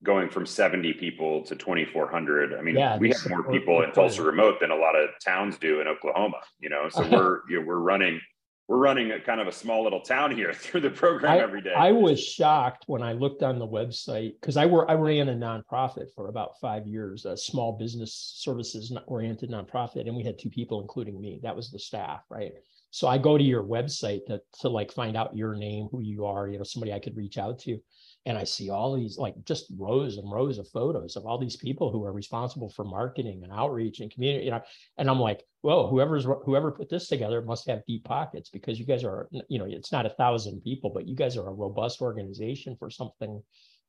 going 0.03 0.29
from 0.29 0.45
70 0.45 0.95
people 0.95 1.45
to 1.45 1.55
2,400. 1.55 2.55
I 2.55 2.63
mean, 2.63 2.75
yeah, 2.75 2.99
we 2.99 3.11
have 3.11 3.31
more 3.31 3.45
people 3.45 3.83
in 3.83 3.93
Tulsa 3.93 4.25
remote 4.25 4.59
than 4.59 4.73
a 4.73 4.75
lot 4.75 4.97
of 4.97 5.11
towns 5.25 5.57
do 5.57 5.81
in 5.81 5.87
Oklahoma. 5.87 6.39
You 6.59 6.69
know, 6.69 6.89
so 6.89 7.03
we're 7.13 7.43
you 7.49 7.61
know, 7.61 7.67
we're 7.67 7.79
running 7.79 8.21
we're 8.69 8.79
running 8.79 9.13
a 9.13 9.21
kind 9.21 9.41
of 9.41 9.47
a 9.47 9.53
small 9.53 9.85
little 9.85 10.01
town 10.01 10.35
here 10.35 10.53
through 10.55 10.81
the 10.81 10.91
program 10.91 11.33
I, 11.33 11.39
every 11.39 11.61
day. 11.61 11.75
I 11.75 11.93
was 11.93 12.23
shocked 12.23 12.85
when 12.87 13.03
I 13.03 13.13
looked 13.13 13.43
on 13.43 13.59
the 13.59 13.67
website 13.67 14.35
because 14.41 14.57
I 14.57 14.67
were 14.67 14.91
I 14.91 14.95
ran 14.95 15.29
a 15.29 15.35
nonprofit 15.35 16.07
for 16.15 16.29
about 16.29 16.59
five 16.61 16.87
years, 16.87 17.25
a 17.25 17.37
small 17.37 17.73
business 17.73 18.35
services 18.37 18.97
oriented 19.07 19.51
nonprofit, 19.51 20.07
and 20.07 20.17
we 20.17 20.25
had 20.25 20.39
two 20.39 20.51
people, 20.51 20.81
including 20.81 21.21
me. 21.21 21.41
That 21.43 21.57
was 21.57 21.71
the 21.71 21.79
staff, 21.79 22.23
right? 22.31 22.53
So 22.91 23.09
I 23.09 23.19
go 23.19 23.37
to 23.37 23.45
your 23.45 23.65
website 23.65 24.27
to 24.27 24.41
to 24.61 24.69
like 24.69 24.93
find 24.93 25.17
out 25.17 25.37
your 25.37 25.55
name, 25.55 25.89
who 25.91 26.01
you 26.01 26.25
are, 26.25 26.49
you 26.49 26.59
know, 26.59 26.65
somebody 26.65 26.93
I 26.93 27.01
could 27.01 27.17
reach 27.17 27.39
out 27.39 27.59
to 27.61 27.79
and 28.27 28.39
I 28.39 28.45
see 28.45 28.71
all 28.71 28.95
these 28.95 29.19
like 29.19 29.35
just 29.45 29.67
rows 29.77 30.17
and 30.17 30.31
rows 30.31 30.59
of 30.59 30.69
photos 30.69 31.17
of 31.17 31.27
all 31.27 31.39
these 31.39 31.57
people 31.57 31.91
who 31.91 32.05
are 32.05 32.13
responsible 32.13 32.71
for 32.71 32.85
marketing 32.85 33.43
and 33.43 33.53
outreach 33.53 34.01
and 34.01 34.11
community, 34.11 34.47
you 34.47 34.51
know, 34.51 34.63
and 34.97 35.11
I'm 35.11 35.21
like, 35.21 35.45
whoa, 35.61 35.89
whoever's 35.89 36.25
whoever 36.45 36.73
put 36.73 36.89
this 36.89 37.09
together 37.09 37.43
must 37.43 37.69
have 37.69 37.85
deep 37.87 38.05
pockets 38.05 38.49
because 38.49 38.79
you 38.79 38.87
guys 38.87 39.05
are, 39.05 39.29
you 39.49 39.59
know, 39.59 39.67
it's 39.67 39.93
not 39.93 40.07
a 40.07 40.11
thousand 40.11 40.63
people, 40.63 40.91
but 40.91 41.07
you 41.07 41.15
guys 41.15 41.37
are 41.37 41.49
a 41.49 41.53
robust 41.53 42.01
organization 42.01 42.77
for 42.79 42.91
something 42.91 43.43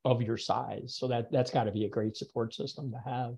of 0.04 0.22
your 0.22 0.38
size. 0.38 0.96
So 0.98 1.08
that 1.08 1.32
that's 1.32 1.52
got 1.52 1.64
to 1.64 1.72
be 1.72 1.86
a 1.86 1.90
great 1.90 2.18
support 2.18 2.54
system 2.54 2.92
to 2.92 3.10
have. 3.10 3.36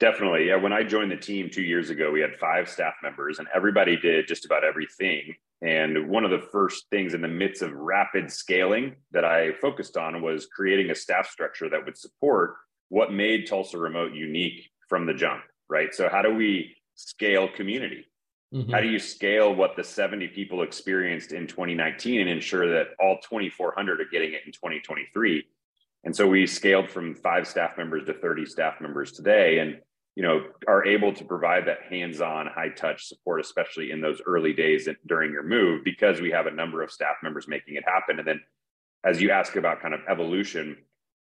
Definitely. 0.00 0.48
Yeah. 0.48 0.56
When 0.56 0.72
I 0.72 0.82
joined 0.82 1.12
the 1.12 1.16
team 1.16 1.48
two 1.48 1.62
years 1.62 1.90
ago, 1.90 2.10
we 2.10 2.20
had 2.20 2.34
five 2.40 2.68
staff 2.68 2.94
members 3.02 3.38
and 3.38 3.46
everybody 3.54 3.96
did 3.96 4.26
just 4.26 4.44
about 4.44 4.64
everything. 4.64 5.34
And 5.62 6.08
one 6.08 6.24
of 6.24 6.30
the 6.30 6.46
first 6.52 6.86
things 6.90 7.14
in 7.14 7.22
the 7.22 7.28
midst 7.28 7.62
of 7.62 7.72
rapid 7.72 8.30
scaling 8.30 8.96
that 9.12 9.24
I 9.24 9.52
focused 9.52 9.96
on 9.96 10.20
was 10.20 10.46
creating 10.46 10.90
a 10.90 10.94
staff 10.94 11.28
structure 11.28 11.70
that 11.70 11.84
would 11.84 11.96
support 11.96 12.56
what 12.88 13.12
made 13.12 13.46
Tulsa 13.46 13.78
Remote 13.78 14.12
unique 14.12 14.70
from 14.88 15.06
the 15.06 15.14
jump, 15.14 15.42
right? 15.68 15.94
So, 15.94 16.08
how 16.08 16.22
do 16.22 16.34
we 16.34 16.76
scale 16.94 17.48
community? 17.48 18.06
Mm-hmm. 18.52 18.70
How 18.70 18.80
do 18.80 18.88
you 18.88 18.98
scale 18.98 19.54
what 19.54 19.74
the 19.76 19.82
70 19.82 20.28
people 20.28 20.62
experienced 20.62 21.32
in 21.32 21.46
2019 21.46 22.20
and 22.20 22.30
ensure 22.30 22.70
that 22.70 22.88
all 23.00 23.18
2,400 23.18 24.00
are 24.00 24.04
getting 24.12 24.32
it 24.32 24.42
in 24.46 24.52
2023? 24.52 25.44
And 26.04 26.14
so 26.14 26.26
we 26.26 26.46
scaled 26.46 26.90
from 26.90 27.14
five 27.14 27.48
staff 27.48 27.76
members 27.76 28.04
to 28.04 28.14
30 28.14 28.46
staff 28.46 28.80
members 28.80 29.12
today. 29.12 29.58
And 29.58 29.80
you 30.16 30.22
know 30.22 30.42
are 30.68 30.86
able 30.86 31.12
to 31.12 31.24
provide 31.24 31.66
that 31.66 31.82
hands-on 31.88 32.46
high 32.46 32.68
touch 32.68 33.06
support 33.06 33.40
especially 33.40 33.90
in 33.90 34.00
those 34.00 34.20
early 34.26 34.52
days 34.52 34.88
during 35.06 35.32
your 35.32 35.42
move 35.42 35.82
because 35.84 36.20
we 36.20 36.30
have 36.30 36.46
a 36.46 36.50
number 36.50 36.82
of 36.82 36.90
staff 36.90 37.16
members 37.22 37.48
making 37.48 37.74
it 37.74 37.84
happen 37.86 38.18
and 38.18 38.26
then 38.26 38.40
as 39.04 39.20
you 39.20 39.30
ask 39.30 39.56
about 39.56 39.80
kind 39.82 39.94
of 39.94 40.00
evolution 40.08 40.76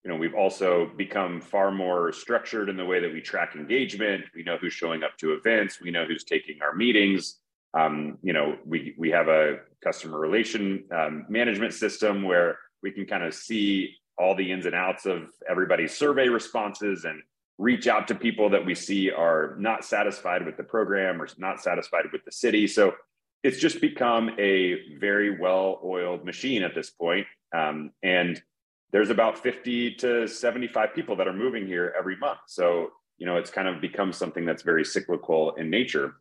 you 0.04 0.10
know, 0.10 0.16
we've 0.16 0.34
also 0.34 0.90
become 0.96 1.40
far 1.40 1.70
more 1.70 2.12
structured 2.12 2.68
in 2.68 2.76
the 2.76 2.84
way 2.84 3.00
that 3.00 3.12
we 3.12 3.20
track 3.20 3.54
engagement. 3.54 4.24
We 4.34 4.42
know 4.42 4.56
who's 4.56 4.72
showing 4.72 5.02
up 5.02 5.16
to 5.18 5.34
events. 5.34 5.80
We 5.80 5.90
know 5.90 6.06
who's 6.06 6.24
taking 6.24 6.62
our 6.62 6.74
meetings. 6.74 7.38
Um, 7.74 8.18
you 8.22 8.32
know, 8.32 8.56
we 8.64 8.94
we 8.96 9.10
have 9.10 9.28
a 9.28 9.58
customer 9.84 10.18
relation 10.18 10.84
um, 10.90 11.26
management 11.28 11.74
system 11.74 12.22
where 12.22 12.58
we 12.82 12.90
can 12.90 13.04
kind 13.04 13.22
of 13.22 13.34
see 13.34 13.94
all 14.18 14.34
the 14.34 14.50
ins 14.50 14.66
and 14.66 14.74
outs 14.74 15.06
of 15.06 15.28
everybody's 15.48 15.96
survey 15.96 16.28
responses 16.28 17.04
and 17.04 17.22
reach 17.60 17.86
out 17.86 18.08
to 18.08 18.14
people 18.14 18.48
that 18.48 18.64
we 18.64 18.74
see 18.74 19.10
are 19.10 19.54
not 19.58 19.84
satisfied 19.84 20.46
with 20.46 20.56
the 20.56 20.62
program 20.62 21.20
or 21.20 21.28
not 21.36 21.60
satisfied 21.60 22.04
with 22.10 22.24
the 22.24 22.32
city. 22.32 22.66
So 22.66 22.94
it's 23.42 23.58
just 23.58 23.82
become 23.82 24.30
a 24.38 24.96
very 24.98 25.38
well-oiled 25.38 26.24
machine 26.24 26.62
at 26.62 26.74
this 26.74 26.88
point. 26.88 27.26
Um, 27.54 27.90
and 28.02 28.42
there's 28.92 29.10
about 29.10 29.38
50 29.38 29.96
to 29.96 30.26
75 30.26 30.94
people 30.94 31.16
that 31.16 31.28
are 31.28 31.34
moving 31.34 31.66
here 31.66 31.94
every 31.98 32.16
month. 32.16 32.38
So, 32.46 32.92
you 33.18 33.26
know, 33.26 33.36
it's 33.36 33.50
kind 33.50 33.68
of 33.68 33.82
become 33.82 34.14
something 34.14 34.46
that's 34.46 34.62
very 34.62 34.84
cyclical 34.84 35.54
in 35.56 35.68
nature. 35.68 36.14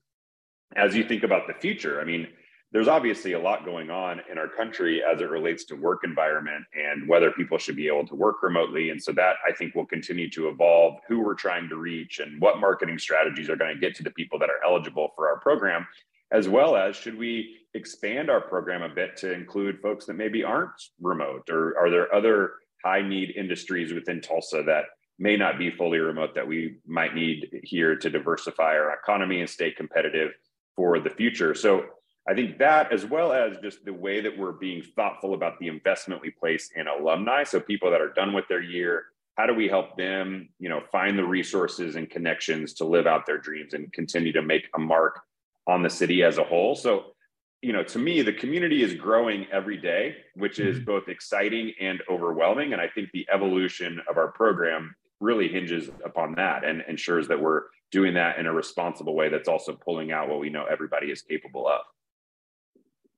As 0.75 0.93
you 0.93 1.07
think 1.07 1.23
about 1.23 1.47
the 1.47 1.53
future, 1.53 2.01
I 2.01 2.03
mean, 2.03 2.27
there's 2.71 2.87
obviously 2.87 3.33
a 3.33 3.39
lot 3.39 3.65
going 3.65 3.89
on 3.89 4.21
in 4.31 4.37
our 4.37 4.47
country 4.47 5.01
as 5.03 5.21
it 5.21 5.29
relates 5.29 5.65
to 5.65 5.75
work 5.75 6.01
environment 6.03 6.63
and 6.73 7.07
whether 7.09 7.31
people 7.31 7.57
should 7.57 7.75
be 7.75 7.87
able 7.87 8.05
to 8.05 8.15
work 8.15 8.43
remotely. 8.43 8.91
And 8.91 9.01
so 9.01 9.11
that 9.13 9.37
I 9.47 9.51
think 9.53 9.73
will 9.73 9.87
continue 9.87 10.29
to 10.31 10.49
evolve 10.49 10.99
who 11.07 11.19
we're 11.19 11.33
trying 11.33 11.67
to 11.69 11.77
reach 11.77 12.19
and 12.19 12.39
what 12.39 12.59
marketing 12.59 12.99
strategies 12.99 13.49
are 13.49 13.55
going 13.55 13.73
to 13.73 13.79
get 13.79 13.95
to 13.95 14.03
the 14.03 14.11
people 14.11 14.37
that 14.39 14.49
are 14.49 14.63
eligible 14.63 15.09
for 15.15 15.29
our 15.29 15.39
program, 15.39 15.87
as 16.31 16.47
well 16.47 16.75
as 16.75 16.95
should 16.95 17.17
we 17.17 17.55
expand 17.73 18.29
our 18.29 18.41
program 18.41 18.83
a 18.83 18.93
bit 18.93 19.17
to 19.17 19.33
include 19.33 19.81
folks 19.81 20.05
that 20.05 20.13
maybe 20.15 20.43
aren't 20.43 20.71
remote 21.01 21.49
or 21.49 21.77
are 21.77 21.89
there 21.89 22.13
other 22.13 22.53
high 22.85 23.01
need 23.01 23.31
industries 23.35 23.93
within 23.93 24.21
Tulsa 24.21 24.63
that 24.65 24.85
may 25.17 25.35
not 25.35 25.57
be 25.57 25.71
fully 25.71 25.99
remote 25.99 26.33
that 26.35 26.47
we 26.47 26.77
might 26.87 27.13
need 27.13 27.61
here 27.63 27.95
to 27.95 28.09
diversify 28.09 28.75
our 28.75 28.93
economy 28.93 29.41
and 29.41 29.49
stay 29.49 29.71
competitive 29.71 30.31
for 30.75 30.99
the 30.99 31.09
future. 31.09 31.53
So 31.53 31.85
I 32.27 32.33
think 32.33 32.59
that, 32.59 32.91
as 32.91 33.05
well 33.05 33.31
as 33.31 33.57
just 33.63 33.83
the 33.85 33.93
way 33.93 34.21
that 34.21 34.37
we're 34.37 34.51
being 34.51 34.83
thoughtful 34.95 35.33
about 35.33 35.59
the 35.59 35.67
investment 35.67 36.21
we 36.21 36.29
place 36.31 36.69
in 36.75 36.87
alumni. 36.87 37.43
So 37.43 37.59
people 37.59 37.89
that 37.91 38.01
are 38.01 38.13
done 38.13 38.33
with 38.33 38.47
their 38.47 38.61
year, 38.61 39.05
how 39.35 39.47
do 39.47 39.53
we 39.53 39.67
help 39.67 39.97
them, 39.97 40.49
you 40.59 40.69
know, 40.69 40.81
find 40.91 41.17
the 41.17 41.23
resources 41.23 41.95
and 41.95 42.09
connections 42.09 42.73
to 42.75 42.85
live 42.85 43.07
out 43.07 43.25
their 43.25 43.37
dreams 43.37 43.73
and 43.73 43.91
continue 43.93 44.33
to 44.33 44.41
make 44.41 44.67
a 44.75 44.79
mark 44.79 45.21
on 45.65 45.81
the 45.81 45.89
city 45.89 46.23
as 46.23 46.37
a 46.37 46.43
whole? 46.43 46.75
So, 46.75 47.13
you 47.61 47.73
know, 47.73 47.83
to 47.83 47.99
me, 47.99 48.21
the 48.21 48.33
community 48.33 48.83
is 48.83 48.93
growing 48.93 49.47
every 49.51 49.77
day, 49.77 50.17
which 50.35 50.59
is 50.59 50.77
mm-hmm. 50.77 50.85
both 50.85 51.07
exciting 51.07 51.73
and 51.79 52.01
overwhelming. 52.09 52.73
And 52.73 52.81
I 52.81 52.89
think 52.89 53.09
the 53.11 53.27
evolution 53.33 54.01
of 54.09 54.17
our 54.17 54.27
program 54.27 54.95
really 55.19 55.47
hinges 55.47 55.89
upon 56.05 56.35
that 56.35 56.63
and 56.63 56.83
ensures 56.87 57.27
that 57.27 57.41
we're 57.41 57.63
doing 57.91 58.13
that 58.13 58.37
in 58.37 58.45
a 58.45 58.53
responsible 58.53 59.15
way 59.15 59.29
that's 59.29 59.49
also 59.49 59.73
pulling 59.73 60.11
out 60.11 60.29
what 60.29 60.39
we 60.39 60.49
know 60.49 60.65
everybody 60.65 61.11
is 61.11 61.21
capable 61.21 61.67
of. 61.67 61.81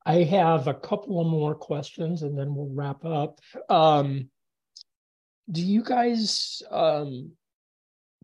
I 0.04 0.24
have 0.24 0.66
a 0.66 0.74
couple 0.74 1.20
of 1.20 1.26
more 1.26 1.54
questions 1.54 2.22
and 2.22 2.36
then 2.36 2.54
we'll 2.54 2.70
wrap 2.72 3.04
up. 3.04 3.38
Um, 3.68 4.28
do 5.50 5.62
you 5.62 5.82
guys 5.82 6.62
um, 6.70 7.32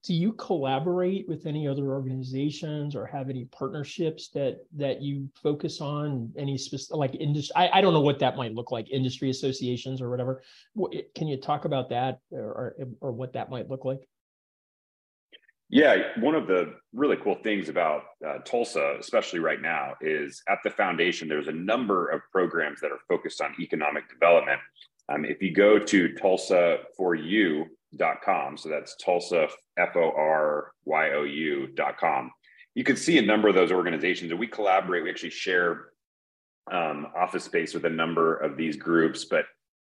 do 0.05 0.15
you 0.15 0.33
collaborate 0.33 1.29
with 1.29 1.47
any 1.47 1.67
other 1.67 1.89
organizations 1.89 2.95
or 2.95 3.05
have 3.07 3.29
any 3.29 3.47
partnerships 3.47 4.29
that 4.31 4.59
that 4.77 5.03
you 5.03 5.29
focus 5.43 5.81
on? 5.81 6.33
Any 6.37 6.57
specific 6.57 6.97
like 6.97 7.15
industry 7.15 7.53
I, 7.57 7.79
I 7.79 7.81
don't 7.81 7.93
know 7.93 8.01
what 8.01 8.21
that 8.21 8.37
might 8.37 8.55
look 8.55 8.71
like 8.71 8.91
industry 8.91 9.31
associations 9.31 10.01
or 10.01 10.11
whatever. 10.11 10.43
Can 11.15 11.29
you 11.29 11.37
talk 11.37 11.65
about 11.65 11.91
that 11.91 12.21
or 12.31 12.77
or 13.01 13.13
what 13.13 13.33
that 13.33 13.51
might 13.51 13.69
look 13.69 13.85
like 13.85 14.09
yeah, 15.71 16.19
one 16.19 16.35
of 16.35 16.47
the 16.47 16.77
really 16.95 17.17
cool 17.17 17.35
things 17.43 17.69
about 17.69 18.05
uh, 18.27 18.39
Tulsa, 18.39 18.97
especially 18.99 19.41
right 19.41 19.61
now, 19.61 19.97
is 20.01 20.43
at 20.49 20.61
the 20.65 20.71
foundation, 20.71 21.29
there's 21.29 21.49
a 21.49 21.53
number 21.53 22.09
of 22.09 22.23
programs 22.33 22.81
that 22.81 22.91
are 22.91 23.01
focused 23.07 23.43
on 23.43 23.55
economic 23.61 24.09
development. 24.09 24.59
Um, 25.11 25.27
if 25.27 25.43
you 25.43 25.53
go 25.53 25.79
to 25.79 26.09
tulsaforyou.com, 26.09 28.57
so 28.57 28.71
that's 28.71 28.97
Tulsa, 28.97 29.49
F 29.79 29.95
O 29.97 30.13
R 30.17 30.73
Y 30.87 31.11
O 31.13 31.25
U.com, 31.25 32.31
you 32.75 32.85
can 32.85 32.97
see 32.97 33.19
a 33.19 33.23
number 33.23 33.49
of 33.49 33.55
those 33.55 33.73
organizations. 33.73 34.31
And 34.31 34.41
we 34.41 34.47
collaborate, 34.47 35.05
we 35.05 35.11
actually 35.11 35.29
share 35.31 35.89
um, 36.73 37.09
office 37.15 37.45
space 37.45 37.75
with 37.75 37.85
a 37.85 37.91
number 37.91 38.37
of 38.37 38.57
these 38.57 38.77
groups. 38.77 39.27
But 39.27 39.45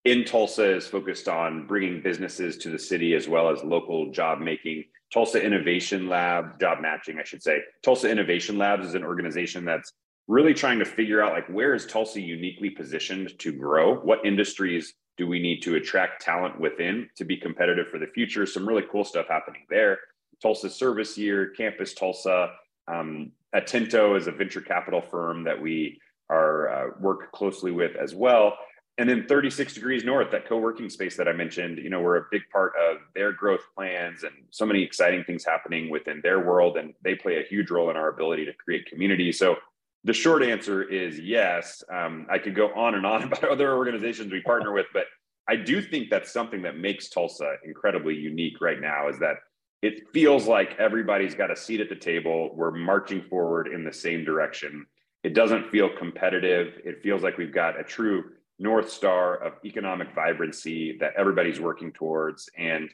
in 0.05 0.25
Tulsa 0.25 0.75
is 0.75 0.87
focused 0.87 1.27
on 1.27 1.65
bringing 1.65 2.01
businesses 2.01 2.57
to 2.57 2.69
the 2.69 2.79
city 2.79 3.13
as 3.13 3.27
well 3.27 3.49
as 3.49 3.63
local 3.63 4.11
job 4.11 4.39
making 4.39 4.83
Tulsa 5.13 5.41
Innovation 5.41 6.09
Lab, 6.09 6.59
job 6.59 6.79
matching, 6.81 7.19
I 7.19 7.23
should 7.23 7.43
say. 7.43 7.59
Tulsa 7.83 8.09
Innovation 8.09 8.57
Labs 8.57 8.87
is 8.87 8.95
an 8.95 9.03
organization 9.03 9.63
that's 9.63 9.93
really 10.27 10.53
trying 10.53 10.79
to 10.79 10.85
figure 10.85 11.21
out 11.21 11.33
like 11.33 11.47
where 11.47 11.73
is 11.73 11.85
Tulsa 11.85 12.19
uniquely 12.19 12.69
positioned 12.69 13.37
to 13.39 13.51
grow? 13.53 13.95
What 13.95 14.25
industries 14.25 14.93
do 15.17 15.27
we 15.27 15.39
need 15.39 15.61
to 15.61 15.75
attract 15.75 16.23
talent 16.23 16.59
within 16.59 17.07
to 17.15 17.23
be 17.23 17.37
competitive 17.37 17.87
for 17.87 17.99
the 17.99 18.07
future? 18.07 18.45
Some 18.45 18.67
really 18.67 18.83
cool 18.91 19.03
stuff 19.03 19.27
happening 19.29 19.65
there. 19.69 19.99
Tulsa 20.41 20.69
Service 20.69 21.17
Year, 21.17 21.51
Campus 21.55 21.93
Tulsa, 21.93 22.51
um, 22.87 23.31
is 23.55 24.27
a 24.27 24.31
venture 24.31 24.61
capital 24.61 25.01
firm 25.01 25.43
that 25.43 25.61
we 25.61 25.99
are 26.29 26.69
uh, 26.69 26.87
work 26.99 27.31
closely 27.31 27.71
with 27.71 27.95
as 27.95 28.15
well 28.15 28.57
and 28.97 29.09
then 29.09 29.25
36 29.27 29.73
degrees 29.73 30.03
north 30.03 30.31
that 30.31 30.47
co-working 30.47 30.89
space 30.89 31.17
that 31.17 31.27
i 31.27 31.33
mentioned 31.33 31.77
you 31.77 31.89
know 31.89 32.01
we're 32.01 32.17
a 32.17 32.25
big 32.31 32.41
part 32.51 32.73
of 32.89 32.97
their 33.15 33.31
growth 33.31 33.61
plans 33.75 34.23
and 34.23 34.33
so 34.51 34.65
many 34.65 34.83
exciting 34.83 35.23
things 35.23 35.43
happening 35.43 35.89
within 35.89 36.21
their 36.23 36.39
world 36.39 36.77
and 36.77 36.93
they 37.03 37.15
play 37.15 37.37
a 37.37 37.43
huge 37.43 37.71
role 37.71 37.89
in 37.89 37.97
our 37.97 38.09
ability 38.09 38.45
to 38.45 38.53
create 38.53 38.85
community. 38.85 39.31
So 39.31 39.55
the 40.03 40.13
short 40.13 40.43
answer 40.43 40.83
is 40.83 41.19
yes. 41.19 41.83
Um, 41.91 42.27
i 42.29 42.37
could 42.37 42.55
go 42.55 42.73
on 42.73 42.95
and 42.95 43.05
on 43.05 43.23
about 43.27 43.43
other 43.45 43.75
organizations 43.75 44.31
we 44.31 44.41
partner 44.41 44.71
with 44.71 44.87
but 44.93 45.05
i 45.47 45.55
do 45.55 45.81
think 45.81 46.09
that's 46.09 46.31
something 46.31 46.61
that 46.63 46.77
makes 46.77 47.09
tulsa 47.09 47.55
incredibly 47.65 48.15
unique 48.15 48.61
right 48.61 48.79
now 48.79 49.09
is 49.09 49.19
that 49.19 49.37
it 49.83 50.09
feels 50.13 50.47
like 50.47 50.77
everybody's 50.79 51.35
got 51.35 51.51
a 51.51 51.57
seat 51.57 51.81
at 51.81 51.89
the 51.89 51.95
table. 51.95 52.55
We're 52.55 52.71
marching 52.71 53.21
forward 53.21 53.67
in 53.67 53.83
the 53.83 53.91
same 53.91 54.23
direction. 54.23 54.85
It 55.25 55.33
doesn't 55.33 55.69
feel 55.71 55.89
competitive. 55.89 56.79
It 56.85 57.03
feels 57.03 57.21
like 57.21 57.37
we've 57.37 57.53
got 57.53 57.77
a 57.77 57.83
true 57.83 58.23
north 58.59 58.89
star 58.89 59.35
of 59.35 59.53
economic 59.65 60.13
vibrancy 60.13 60.97
that 60.99 61.13
everybody's 61.17 61.59
working 61.59 61.91
towards. 61.91 62.49
And 62.57 62.89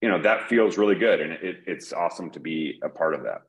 you 0.00 0.08
know 0.08 0.20
that 0.22 0.48
feels 0.48 0.78
really 0.78 0.94
good. 0.94 1.20
And 1.20 1.32
it, 1.32 1.62
it's 1.66 1.92
awesome 1.92 2.30
to 2.30 2.40
be 2.40 2.80
a 2.82 2.88
part 2.88 3.14
of 3.14 3.22
that. 3.24 3.42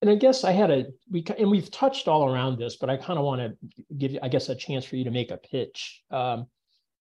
And 0.00 0.10
i 0.10 0.14
guess 0.14 0.44
i 0.44 0.52
had 0.52 0.70
a 0.70 0.86
we 1.10 1.24
and 1.38 1.50
we've 1.50 1.72
touched 1.72 2.06
all 2.06 2.32
around 2.32 2.56
this 2.56 2.76
but 2.76 2.88
i 2.88 2.96
kind 2.96 3.18
of 3.18 3.24
want 3.24 3.40
to 3.40 3.56
give 3.96 4.12
you 4.12 4.20
i 4.22 4.28
guess 4.28 4.48
a 4.48 4.54
chance 4.54 4.84
for 4.84 4.94
you 4.94 5.04
to 5.04 5.10
make 5.10 5.30
a 5.30 5.36
pitch. 5.38 6.02
Um, 6.10 6.46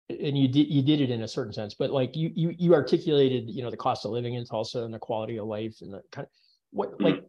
and 0.08 0.38
you 0.38 0.48
did 0.48 0.68
you 0.68 0.82
did 0.82 1.00
it 1.00 1.10
in 1.10 1.22
a 1.22 1.28
certain 1.28 1.52
sense 1.52 1.74
but 1.74 1.90
like 1.90 2.14
you 2.14 2.30
you 2.34 2.54
you 2.58 2.74
articulated 2.74 3.50
you 3.50 3.62
know 3.62 3.70
the 3.70 3.76
cost 3.76 4.04
of 4.04 4.12
living 4.12 4.34
in 4.34 4.44
tulsa 4.44 4.82
and 4.82 4.94
the 4.94 4.98
quality 4.98 5.38
of 5.38 5.46
life 5.46 5.76
and 5.80 5.92
the 5.92 6.02
kind 6.12 6.26
of 6.26 6.30
what 6.70 6.92
mm-hmm. 6.92 7.04
like 7.04 7.24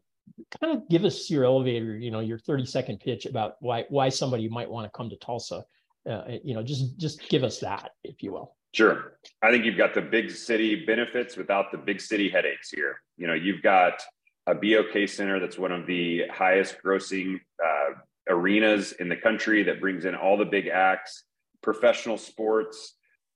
kind 0.62 0.78
of 0.78 0.88
give 0.90 1.04
us 1.04 1.30
your 1.30 1.44
elevator 1.44 1.98
you 1.98 2.12
know 2.12 2.20
your 2.20 2.38
30 2.38 2.66
second 2.66 3.00
pitch 3.00 3.26
about 3.26 3.56
why 3.62 3.86
why 3.90 4.10
somebody 4.10 4.48
might 4.48 4.70
want 4.70 4.86
to 4.86 4.96
come 4.96 5.10
to 5.10 5.16
tulsa 5.18 5.64
uh, 6.08 6.24
you 6.44 6.54
know, 6.54 6.64
just 6.64 6.98
just 6.98 7.28
give 7.30 7.44
us 7.44 7.60
that, 7.60 7.92
if 8.04 8.24
you 8.24 8.32
will. 8.32 8.56
Sure. 8.74 9.18
I 9.42 9.52
think 9.52 9.66
you've 9.66 9.78
got 9.78 9.94
the 9.94 10.02
big 10.02 10.30
city 10.32 10.86
benefits 10.86 11.36
without 11.36 11.72
the 11.72 11.78
big 11.78 12.00
city 12.00 12.30
headaches 12.30 12.70
here. 12.70 13.02
You 13.18 13.28
know, 13.28 13.34
you've 13.34 13.62
got 13.62 14.02
a 14.46 14.54
BOK 14.54 15.08
Center 15.08 15.40
that's 15.40 15.58
one 15.58 15.72
of 15.72 15.88
the 15.88 16.24
highest 16.32 16.78
grossing 16.84 17.40
uh, 17.64 17.94
arenas 18.30 18.94
in 18.94 19.10
the 19.10 19.16
country 19.16 19.64
that 19.64 19.82
brings 19.82 20.06
in 20.06 20.16
all 20.16 20.38
the 20.38 20.46
big 20.46 20.68
acts, 20.68 21.24
professional 21.62 22.18
sports, 22.18 22.94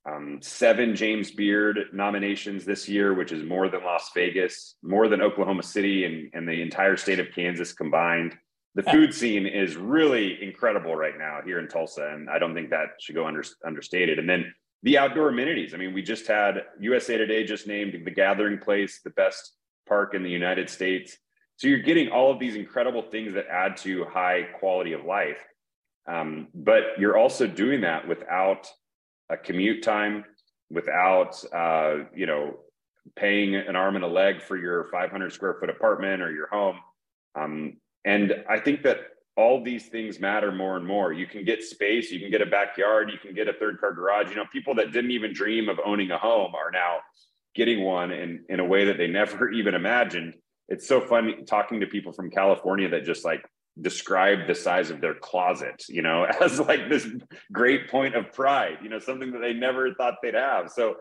um, 0.10 0.40
seven 0.42 0.96
James 0.96 1.32
Beard 1.32 1.80
nominations 1.94 2.66
this 2.66 2.90
year, 2.90 3.14
which 3.14 3.32
is 3.32 3.44
more 3.44 3.70
than 3.70 3.84
Las 3.84 4.12
Vegas, 4.16 4.76
more 4.84 5.08
than 5.08 5.22
Oklahoma 5.22 5.64
City 5.64 6.06
and, 6.06 6.30
and 6.34 6.48
the 6.48 6.62
entire 6.62 6.98
state 6.98 7.20
of 7.20 7.28
Kansas 7.34 7.74
combined 7.74 8.36
the 8.76 8.84
food 8.84 9.14
scene 9.14 9.46
is 9.46 9.76
really 9.76 10.42
incredible 10.42 10.96
right 10.96 11.18
now 11.18 11.40
here 11.44 11.60
in 11.60 11.68
Tulsa, 11.68 12.10
and 12.14 12.30
I 12.30 12.40
don't 12.40 12.54
think 12.54 12.70
that 12.70 12.90
should 13.00 13.16
go 13.16 13.28
under, 13.28 13.44
understated. 13.66 14.18
And 14.18 14.30
then 14.30 14.54
the 14.84 14.98
outdoor 14.98 15.30
amenities. 15.30 15.74
I 15.74 15.78
mean, 15.78 15.94
we 15.94 16.02
just 16.02 16.26
had 16.28 16.64
USA 16.80 17.18
Today 17.18 17.44
just 17.44 17.68
named 17.68 17.94
the 18.04 18.12
Gathering 18.12 18.58
Place 18.58 19.02
the 19.04 19.12
best 19.12 19.54
park 19.88 20.14
in 20.14 20.24
the 20.24 20.30
United 20.30 20.70
States. 20.70 21.18
So 21.58 21.68
you're 21.68 21.80
getting 21.80 22.10
all 22.10 22.32
of 22.32 22.40
these 22.40 22.56
incredible 22.56 23.04
things 23.04 23.34
that 23.34 23.46
add 23.48 23.78
to 23.78 24.06
high 24.06 24.44
quality 24.60 24.94
of 24.94 25.06
life, 25.06 25.46
um, 26.08 26.48
but 26.56 26.98
you're 26.98 27.18
also 27.18 27.46
doing 27.46 27.82
that 27.82 28.08
without 28.08 28.68
a 29.30 29.38
commute 29.38 29.84
time, 29.84 30.26
without 30.72 31.44
uh, 31.54 32.06
you 32.16 32.26
know 32.26 32.60
paying 33.16 33.56
an 33.56 33.76
arm 33.76 33.96
and 33.96 34.06
a 34.06 34.08
leg 34.08 34.42
for 34.42 34.58
your 34.58 34.86
500 34.92 35.32
square 35.32 35.58
foot 35.60 35.70
apartment 35.70 36.22
or 36.22 36.32
your 36.32 36.48
home. 36.48 36.78
Um, 37.36 37.78
and 38.06 38.44
I 38.50 38.60
think 38.60 38.84
that 38.84 39.00
all 39.38 39.64
these 39.64 39.88
things 39.88 40.20
matter 40.20 40.52
more 40.52 40.78
and 40.78 40.86
more. 40.86 41.14
You 41.14 41.26
can 41.26 41.46
get 41.46 41.64
space, 41.64 42.12
you 42.12 42.20
can 42.20 42.30
get 42.30 42.42
a 42.42 42.46
backyard, 42.46 43.10
you 43.12 43.18
can 43.18 43.34
get 43.34 43.48
a 43.48 43.54
third 43.54 43.80
car 43.80 43.94
garage. 43.94 44.30
You 44.30 44.36
know, 44.36 44.46
people 44.52 44.76
that 44.76 44.92
didn't 44.92 45.12
even 45.12 45.34
dream 45.34 45.70
of 45.70 45.80
owning 45.86 46.12
a 46.12 46.18
home 46.18 46.54
are 46.54 46.72
now 46.72 46.98
getting 47.56 47.84
one 47.84 48.12
in, 48.12 48.44
in 48.50 48.60
a 48.60 48.66
way 48.66 48.86
that 48.86 48.98
they 48.98 49.08
never 49.22 49.50
even 49.50 49.74
imagined. 49.74 50.36
It's 50.68 50.88
so 50.88 51.02
fun 51.02 51.46
talking 51.46 51.80
to 51.80 51.88
people 51.88 52.14
from 52.14 52.30
California 52.30 52.90
that 52.90 53.06
just 53.06 53.26
like 53.26 53.46
describe 53.80 54.48
the 54.48 54.56
size 54.56 54.90
of 54.90 55.00
their 55.00 55.16
closet, 55.16 55.84
you 55.88 56.02
know, 56.02 56.24
as 56.42 56.60
like 56.60 56.90
this 56.90 57.08
great 57.52 57.90
point 57.90 58.16
of 58.16 58.32
pride, 58.34 58.80
you 58.84 58.90
know, 58.90 59.00
something 59.00 59.32
that 59.32 59.40
they 59.40 59.54
never 59.54 59.94
thought 59.94 60.16
they'd 60.22 60.34
have. 60.34 60.70
So 60.70 60.96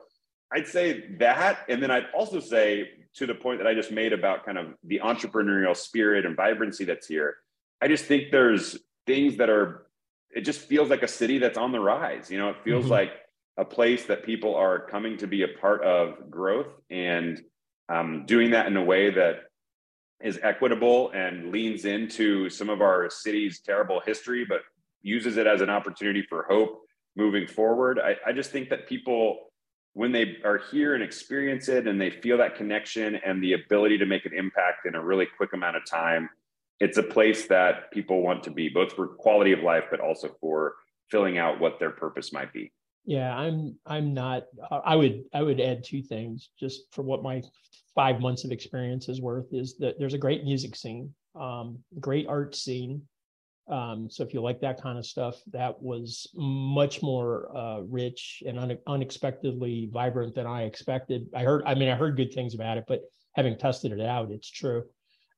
I'd 0.53 0.67
say 0.67 1.05
that. 1.19 1.61
And 1.69 1.83
then 1.83 1.91
I'd 1.91 2.07
also 2.15 2.41
say 2.41 2.89
to 3.15 3.27
the 3.27 3.35
point 3.35 3.59
that 3.59 3.67
I 3.67 3.75
just 3.75 3.91
made 3.91 4.13
about 4.13 4.45
kind 4.45 4.59
of 4.59 4.75
the 4.85 5.01
entrepreneurial 5.01 5.77
spirit 5.77 6.27
and 6.27 6.37
vibrancy 6.37 6.85
that's 6.85 7.07
here, 7.07 7.37
I 7.81 7.89
just 7.89 8.05
think 8.05 8.31
there's 8.31 8.79
things 9.07 9.37
that 9.39 9.49
are, 9.49 9.87
it 10.31 10.43
just 10.43 10.61
feels 10.61 10.91
like 10.91 11.03
a 11.03 11.09
city 11.09 11.39
that's 11.39 11.59
on 11.59 11.73
the 11.73 11.81
rise. 11.81 12.31
You 12.31 12.39
know, 12.39 12.51
it 12.51 12.57
feels 12.63 12.85
mm-hmm. 12.85 12.93
like 12.93 13.13
a 13.57 13.65
place 13.65 14.07
that 14.07 14.25
people 14.25 14.55
are 14.55 14.87
coming 14.87 15.17
to 15.19 15.27
be 15.27 15.43
a 15.43 15.49
part 15.49 15.83
of 15.83 16.31
growth 16.31 16.69
and 16.89 17.41
um, 17.89 18.25
doing 18.27 18.53
that 18.53 18.67
in 18.67 18.77
a 18.77 18.85
way 18.85 19.11
that 19.11 19.41
is 20.23 20.39
equitable 20.43 21.11
and 21.11 21.51
leans 21.51 21.85
into 21.85 22.49
some 22.51 22.71
of 22.71 22.81
our 22.81 23.11
city's 23.11 23.61
terrible 23.61 24.01
history, 24.05 24.45
but 24.49 24.61
uses 25.03 25.37
it 25.37 25.47
as 25.47 25.63
an 25.63 25.71
opportunity 25.71 26.23
for 26.29 26.45
hope 26.49 26.83
moving 27.17 27.47
forward. 27.47 27.99
I, 27.99 28.17
I 28.27 28.33
just 28.33 28.51
think 28.51 28.69
that 28.69 28.87
people, 28.87 29.50
when 29.95 30.13
they 30.13 30.37
are 30.45 30.61
here 30.71 30.95
and 30.95 31.03
experience 31.03 31.69
it 31.69 31.87
and 31.87 32.01
they 32.01 32.11
feel 32.11 32.39
that 32.39 32.55
connection 32.55 33.17
and 33.17 33.43
the 33.43 33.55
ability 33.55 33.99
to 33.99 34.07
make 34.07 34.25
an 34.25 34.33
impact 34.33 34.87
in 34.87 34.95
a 34.95 35.05
really 35.05 35.27
quick 35.37 35.53
amount 35.53 35.77
of 35.77 35.85
time, 35.85 36.31
it's 36.79 36.97
a 36.97 37.03
place 37.03 37.47
that 37.49 37.91
people 37.91 38.23
want 38.23 38.43
to 38.45 38.51
be, 38.51 38.69
both 38.69 38.93
for 38.93 39.09
quality 39.09 39.53
of 39.53 39.61
life, 39.61 39.85
but 39.91 40.01
also 40.01 40.35
for 40.41 40.75
filling 41.11 41.39
out 41.39 41.61
what 41.61 41.79
their 41.79 41.91
purpose 41.91 42.33
might 42.33 42.53
be. 42.53 42.73
Yeah, 43.05 43.37
I'm 43.37 43.77
I'm 43.87 44.15
not 44.15 44.45
I 44.71 44.95
would 44.95 45.25
I 45.33 45.43
would 45.43 45.61
add 45.61 45.83
two 45.83 46.03
things 46.03 46.51
just 46.59 46.83
for 46.93 47.03
what 47.03 47.23
my 47.23 47.43
5 47.95 48.21
months 48.21 48.45
of 48.45 48.53
experience 48.53 49.09
is 49.09 49.21
worth 49.21 49.53
is 49.53 49.77
that 49.79 49.99
there's 49.99 50.15
a 50.15 50.19
great 50.19 50.45
music 50.45 50.77
scene, 50.77 51.13
um 51.35 51.79
great 51.99 52.27
art 52.29 52.55
scene. 52.55 53.03
Um 53.71 54.09
so 54.11 54.23
if 54.23 54.35
you 54.35 54.41
like 54.41 54.61
that 54.61 54.81
kind 54.83 54.99
of 54.99 55.07
stuff, 55.07 55.37
that 55.53 55.81
was 55.81 56.29
much 56.35 57.03
more 57.03 57.57
uh 57.57 57.81
rich 57.81 58.43
and 58.47 58.59
un- 58.59 58.79
unexpectedly 58.87 59.89
vibrant 59.93 60.35
than 60.35 60.47
I 60.47 60.65
expected. 60.65 61.27
I 61.35 61.43
heard 61.45 61.63
I 61.67 61.75
mean 61.75 61.89
I 61.89 61.95
heard 61.95 62.17
good 62.17 62.33
things 62.35 62.55
about 62.55 62.79
it, 62.79 62.85
but 62.89 63.03
having 63.35 63.57
tested 63.57 63.93
it 63.93 64.01
out, 64.01 64.31
it's 64.31 64.51
true. 64.51 64.85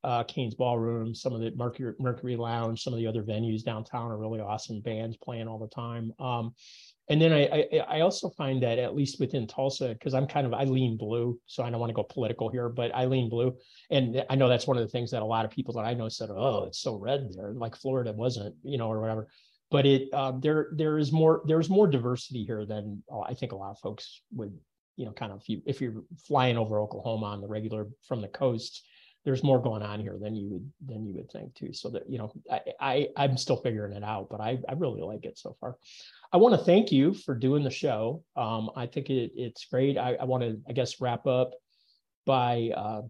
Uh, 0.03 0.21
Cain's 0.23 0.53
Ballroom, 0.53 1.15
some 1.15 1.31
of 1.33 1.39
the 1.39 1.51
Mercury 1.55 1.93
Mercury 1.97 2.35
Lounge, 2.35 2.83
some 2.83 2.91
of 2.91 2.99
the 2.99 3.07
other 3.07 3.23
venues 3.23 3.63
downtown 3.63 4.11
are 4.11 4.17
really 4.17 4.41
awesome 4.41 4.81
bands 4.81 5.15
playing 5.15 5.47
all 5.47 5.59
the 5.59 5.67
time. 5.67 6.11
Um, 6.19 6.53
and 7.09 7.21
then 7.21 7.33
I, 7.33 7.47
I, 7.47 7.97
I 7.97 7.99
also 8.01 8.29
find 8.29 8.63
that 8.63 8.79
at 8.79 8.95
least 8.95 9.19
within 9.19 9.45
Tulsa, 9.45 9.89
because 9.89 10.13
I'm 10.13 10.27
kind 10.27 10.47
of 10.47 10.53
I 10.53 10.63
lean 10.63 10.97
blue, 10.97 11.39
so 11.47 11.63
I 11.63 11.69
don't 11.69 11.79
want 11.79 11.89
to 11.89 11.95
go 11.95 12.03
political 12.03 12.49
here, 12.49 12.69
but 12.69 12.95
I 12.95 13.05
lean 13.05 13.29
blue, 13.29 13.55
and 13.89 14.23
I 14.29 14.35
know 14.35 14.47
that's 14.47 14.67
one 14.67 14.77
of 14.77 14.83
the 14.83 14.89
things 14.89 15.11
that 15.11 15.21
a 15.21 15.25
lot 15.25 15.43
of 15.43 15.51
people 15.51 15.73
that 15.75 15.85
I 15.85 15.93
know 15.93 16.07
said, 16.07 16.29
"Oh, 16.31 16.63
it's 16.65 16.79
so 16.79 16.95
red 16.95 17.29
there," 17.35 17.51
like 17.53 17.75
Florida 17.75 18.13
wasn't, 18.13 18.55
you 18.63 18.77
know, 18.77 18.87
or 18.87 19.01
whatever. 19.01 19.27
But 19.69 19.85
it 19.85 20.13
um, 20.13 20.39
there 20.39 20.69
there 20.75 20.97
is 20.97 21.11
more 21.11 21.41
there's 21.45 21.69
more 21.69 21.87
diversity 21.87 22.45
here 22.45 22.65
than 22.65 23.03
oh, 23.11 23.23
I 23.23 23.33
think 23.33 23.51
a 23.51 23.57
lot 23.57 23.71
of 23.71 23.79
folks 23.79 24.21
would, 24.31 24.57
you 24.95 25.05
know, 25.05 25.11
kind 25.11 25.33
of 25.33 25.41
if 25.41 25.49
you 25.49 25.61
if 25.65 25.81
you're 25.81 26.03
flying 26.25 26.57
over 26.57 26.79
Oklahoma 26.79 27.25
on 27.25 27.41
the 27.41 27.47
regular 27.47 27.89
from 28.07 28.21
the 28.21 28.27
coast, 28.29 28.81
there's 29.25 29.43
more 29.43 29.61
going 29.61 29.81
on 29.81 29.99
here 29.99 30.17
than 30.19 30.35
you 30.35 30.49
would 30.49 30.71
than 30.85 31.05
you 31.05 31.13
would 31.13 31.31
think 31.31 31.53
too. 31.55 31.73
So 31.73 31.89
that 31.89 32.09
you 32.09 32.17
know, 32.17 32.33
I, 32.51 32.61
I 32.79 33.07
I'm 33.15 33.37
still 33.37 33.57
figuring 33.57 33.93
it 33.93 34.03
out, 34.03 34.27
but 34.29 34.41
I 34.41 34.59
I 34.67 34.73
really 34.73 35.01
like 35.01 35.25
it 35.25 35.37
so 35.37 35.55
far. 35.59 35.77
I 36.31 36.37
want 36.37 36.57
to 36.57 36.65
thank 36.65 36.91
you 36.91 37.13
for 37.13 37.35
doing 37.35 37.63
the 37.63 37.69
show. 37.69 38.23
Um, 38.35 38.71
I 38.75 38.87
think 38.87 39.09
it, 39.09 39.31
it's 39.35 39.65
great. 39.65 39.97
I, 39.97 40.15
I 40.15 40.23
want 40.25 40.43
to, 40.43 40.59
I 40.67 40.73
guess, 40.73 40.99
wrap 40.99 41.27
up 41.27 41.51
by 42.25 42.71
uh, 42.75 43.01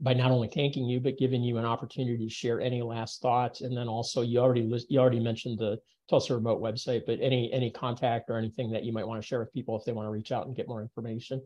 by 0.00 0.14
not 0.14 0.30
only 0.30 0.48
thanking 0.48 0.84
you 0.84 1.00
but 1.00 1.18
giving 1.18 1.42
you 1.42 1.58
an 1.58 1.64
opportunity 1.64 2.26
to 2.26 2.32
share 2.32 2.60
any 2.60 2.82
last 2.82 3.20
thoughts, 3.20 3.62
and 3.62 3.76
then 3.76 3.88
also 3.88 4.22
you 4.22 4.38
already 4.38 4.62
list, 4.62 4.90
you 4.90 5.00
already 5.00 5.20
mentioned 5.20 5.58
the 5.58 5.78
Tulsa 6.08 6.34
Remote 6.34 6.62
website, 6.62 7.02
but 7.06 7.18
any 7.20 7.52
any 7.52 7.70
contact 7.70 8.30
or 8.30 8.36
anything 8.36 8.70
that 8.70 8.84
you 8.84 8.92
might 8.92 9.06
want 9.06 9.20
to 9.20 9.26
share 9.26 9.40
with 9.40 9.52
people 9.52 9.76
if 9.76 9.84
they 9.84 9.92
want 9.92 10.06
to 10.06 10.10
reach 10.10 10.32
out 10.32 10.46
and 10.46 10.54
get 10.56 10.68
more 10.68 10.80
information. 10.80 11.42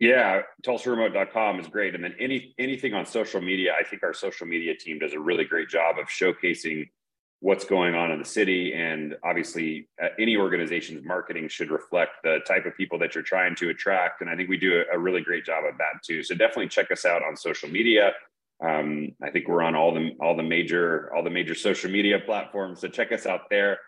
Yeah, 0.00 0.42
TulsaRemote.com 0.66 1.60
is 1.60 1.68
great, 1.68 1.94
and 1.94 2.02
then 2.02 2.14
any 2.18 2.54
anything 2.58 2.94
on 2.94 3.04
social 3.04 3.42
media. 3.42 3.74
I 3.78 3.84
think 3.84 4.02
our 4.02 4.14
social 4.14 4.46
media 4.46 4.74
team 4.74 4.98
does 4.98 5.12
a 5.12 5.20
really 5.20 5.44
great 5.44 5.68
job 5.68 5.98
of 5.98 6.06
showcasing 6.06 6.88
what's 7.40 7.64
going 7.66 7.94
on 7.94 8.10
in 8.10 8.18
the 8.18 8.24
city. 8.24 8.72
And 8.72 9.14
obviously, 9.22 9.88
uh, 10.02 10.08
any 10.18 10.38
organization's 10.38 11.04
marketing 11.04 11.48
should 11.48 11.70
reflect 11.70 12.12
the 12.22 12.38
type 12.46 12.64
of 12.64 12.74
people 12.76 12.98
that 12.98 13.14
you're 13.14 13.24
trying 13.24 13.54
to 13.56 13.68
attract. 13.68 14.22
And 14.22 14.30
I 14.30 14.36
think 14.36 14.48
we 14.48 14.56
do 14.56 14.82
a, 14.90 14.96
a 14.96 14.98
really 14.98 15.20
great 15.20 15.44
job 15.44 15.64
of 15.64 15.76
that 15.76 16.02
too. 16.02 16.22
So 16.22 16.34
definitely 16.34 16.68
check 16.68 16.90
us 16.90 17.04
out 17.04 17.22
on 17.22 17.36
social 17.36 17.68
media. 17.68 18.12
Um, 18.62 19.12
I 19.22 19.30
think 19.30 19.48
we're 19.48 19.62
on 19.62 19.74
all 19.74 19.92
the 19.92 20.16
all 20.20 20.34
the 20.34 20.42
major 20.42 21.14
all 21.14 21.22
the 21.22 21.30
major 21.30 21.54
social 21.54 21.90
media 21.90 22.18
platforms. 22.18 22.80
So 22.80 22.88
check 22.88 23.12
us 23.12 23.26
out 23.26 23.50
there. 23.50 23.78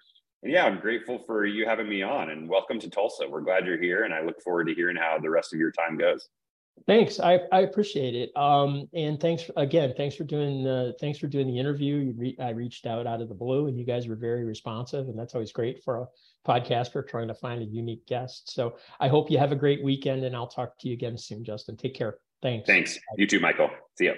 And 0.42 0.52
yeah, 0.52 0.64
I'm 0.64 0.80
grateful 0.80 1.18
for 1.18 1.46
you 1.46 1.66
having 1.66 1.88
me 1.88 2.02
on 2.02 2.30
and 2.30 2.48
welcome 2.48 2.80
to 2.80 2.90
Tulsa. 2.90 3.28
We're 3.28 3.42
glad 3.42 3.64
you're 3.64 3.80
here 3.80 4.04
and 4.04 4.12
I 4.12 4.22
look 4.22 4.42
forward 4.42 4.66
to 4.66 4.74
hearing 4.74 4.96
how 4.96 5.18
the 5.20 5.30
rest 5.30 5.52
of 5.52 5.60
your 5.60 5.70
time 5.70 5.96
goes. 5.96 6.28
Thanks. 6.86 7.20
I, 7.20 7.40
I 7.52 7.60
appreciate 7.60 8.16
it. 8.16 8.36
Um, 8.36 8.88
and 8.92 9.20
thanks 9.20 9.50
again, 9.56 9.92
thanks 9.96 10.16
for 10.16 10.24
doing 10.24 10.66
uh, 10.66 10.92
thanks 10.98 11.18
for 11.18 11.28
doing 11.28 11.46
the 11.46 11.58
interview. 11.58 12.12
Re- 12.16 12.36
I 12.40 12.50
reached 12.50 12.86
out 12.86 13.06
out 13.06 13.20
of 13.20 13.28
the 13.28 13.34
blue 13.34 13.68
and 13.68 13.78
you 13.78 13.84
guys 13.84 14.08
were 14.08 14.16
very 14.16 14.44
responsive 14.44 15.06
and 15.08 15.16
that's 15.16 15.34
always 15.34 15.52
great 15.52 15.84
for 15.84 15.98
a 15.98 16.06
podcaster 16.48 17.06
trying 17.06 17.28
to 17.28 17.34
find 17.34 17.62
a 17.62 17.66
unique 17.66 18.04
guest. 18.06 18.52
So 18.52 18.76
I 18.98 19.08
hope 19.08 19.30
you 19.30 19.38
have 19.38 19.52
a 19.52 19.56
great 19.56 19.84
weekend 19.84 20.24
and 20.24 20.34
I'll 20.34 20.48
talk 20.48 20.76
to 20.80 20.88
you 20.88 20.94
again 20.94 21.16
soon, 21.16 21.44
Justin. 21.44 21.76
Take 21.76 21.94
care. 21.94 22.16
Thanks. 22.40 22.66
Thanks. 22.66 22.98
You 23.16 23.28
too, 23.28 23.38
Michael. 23.38 23.70
See 23.96 24.06
you. 24.06 24.14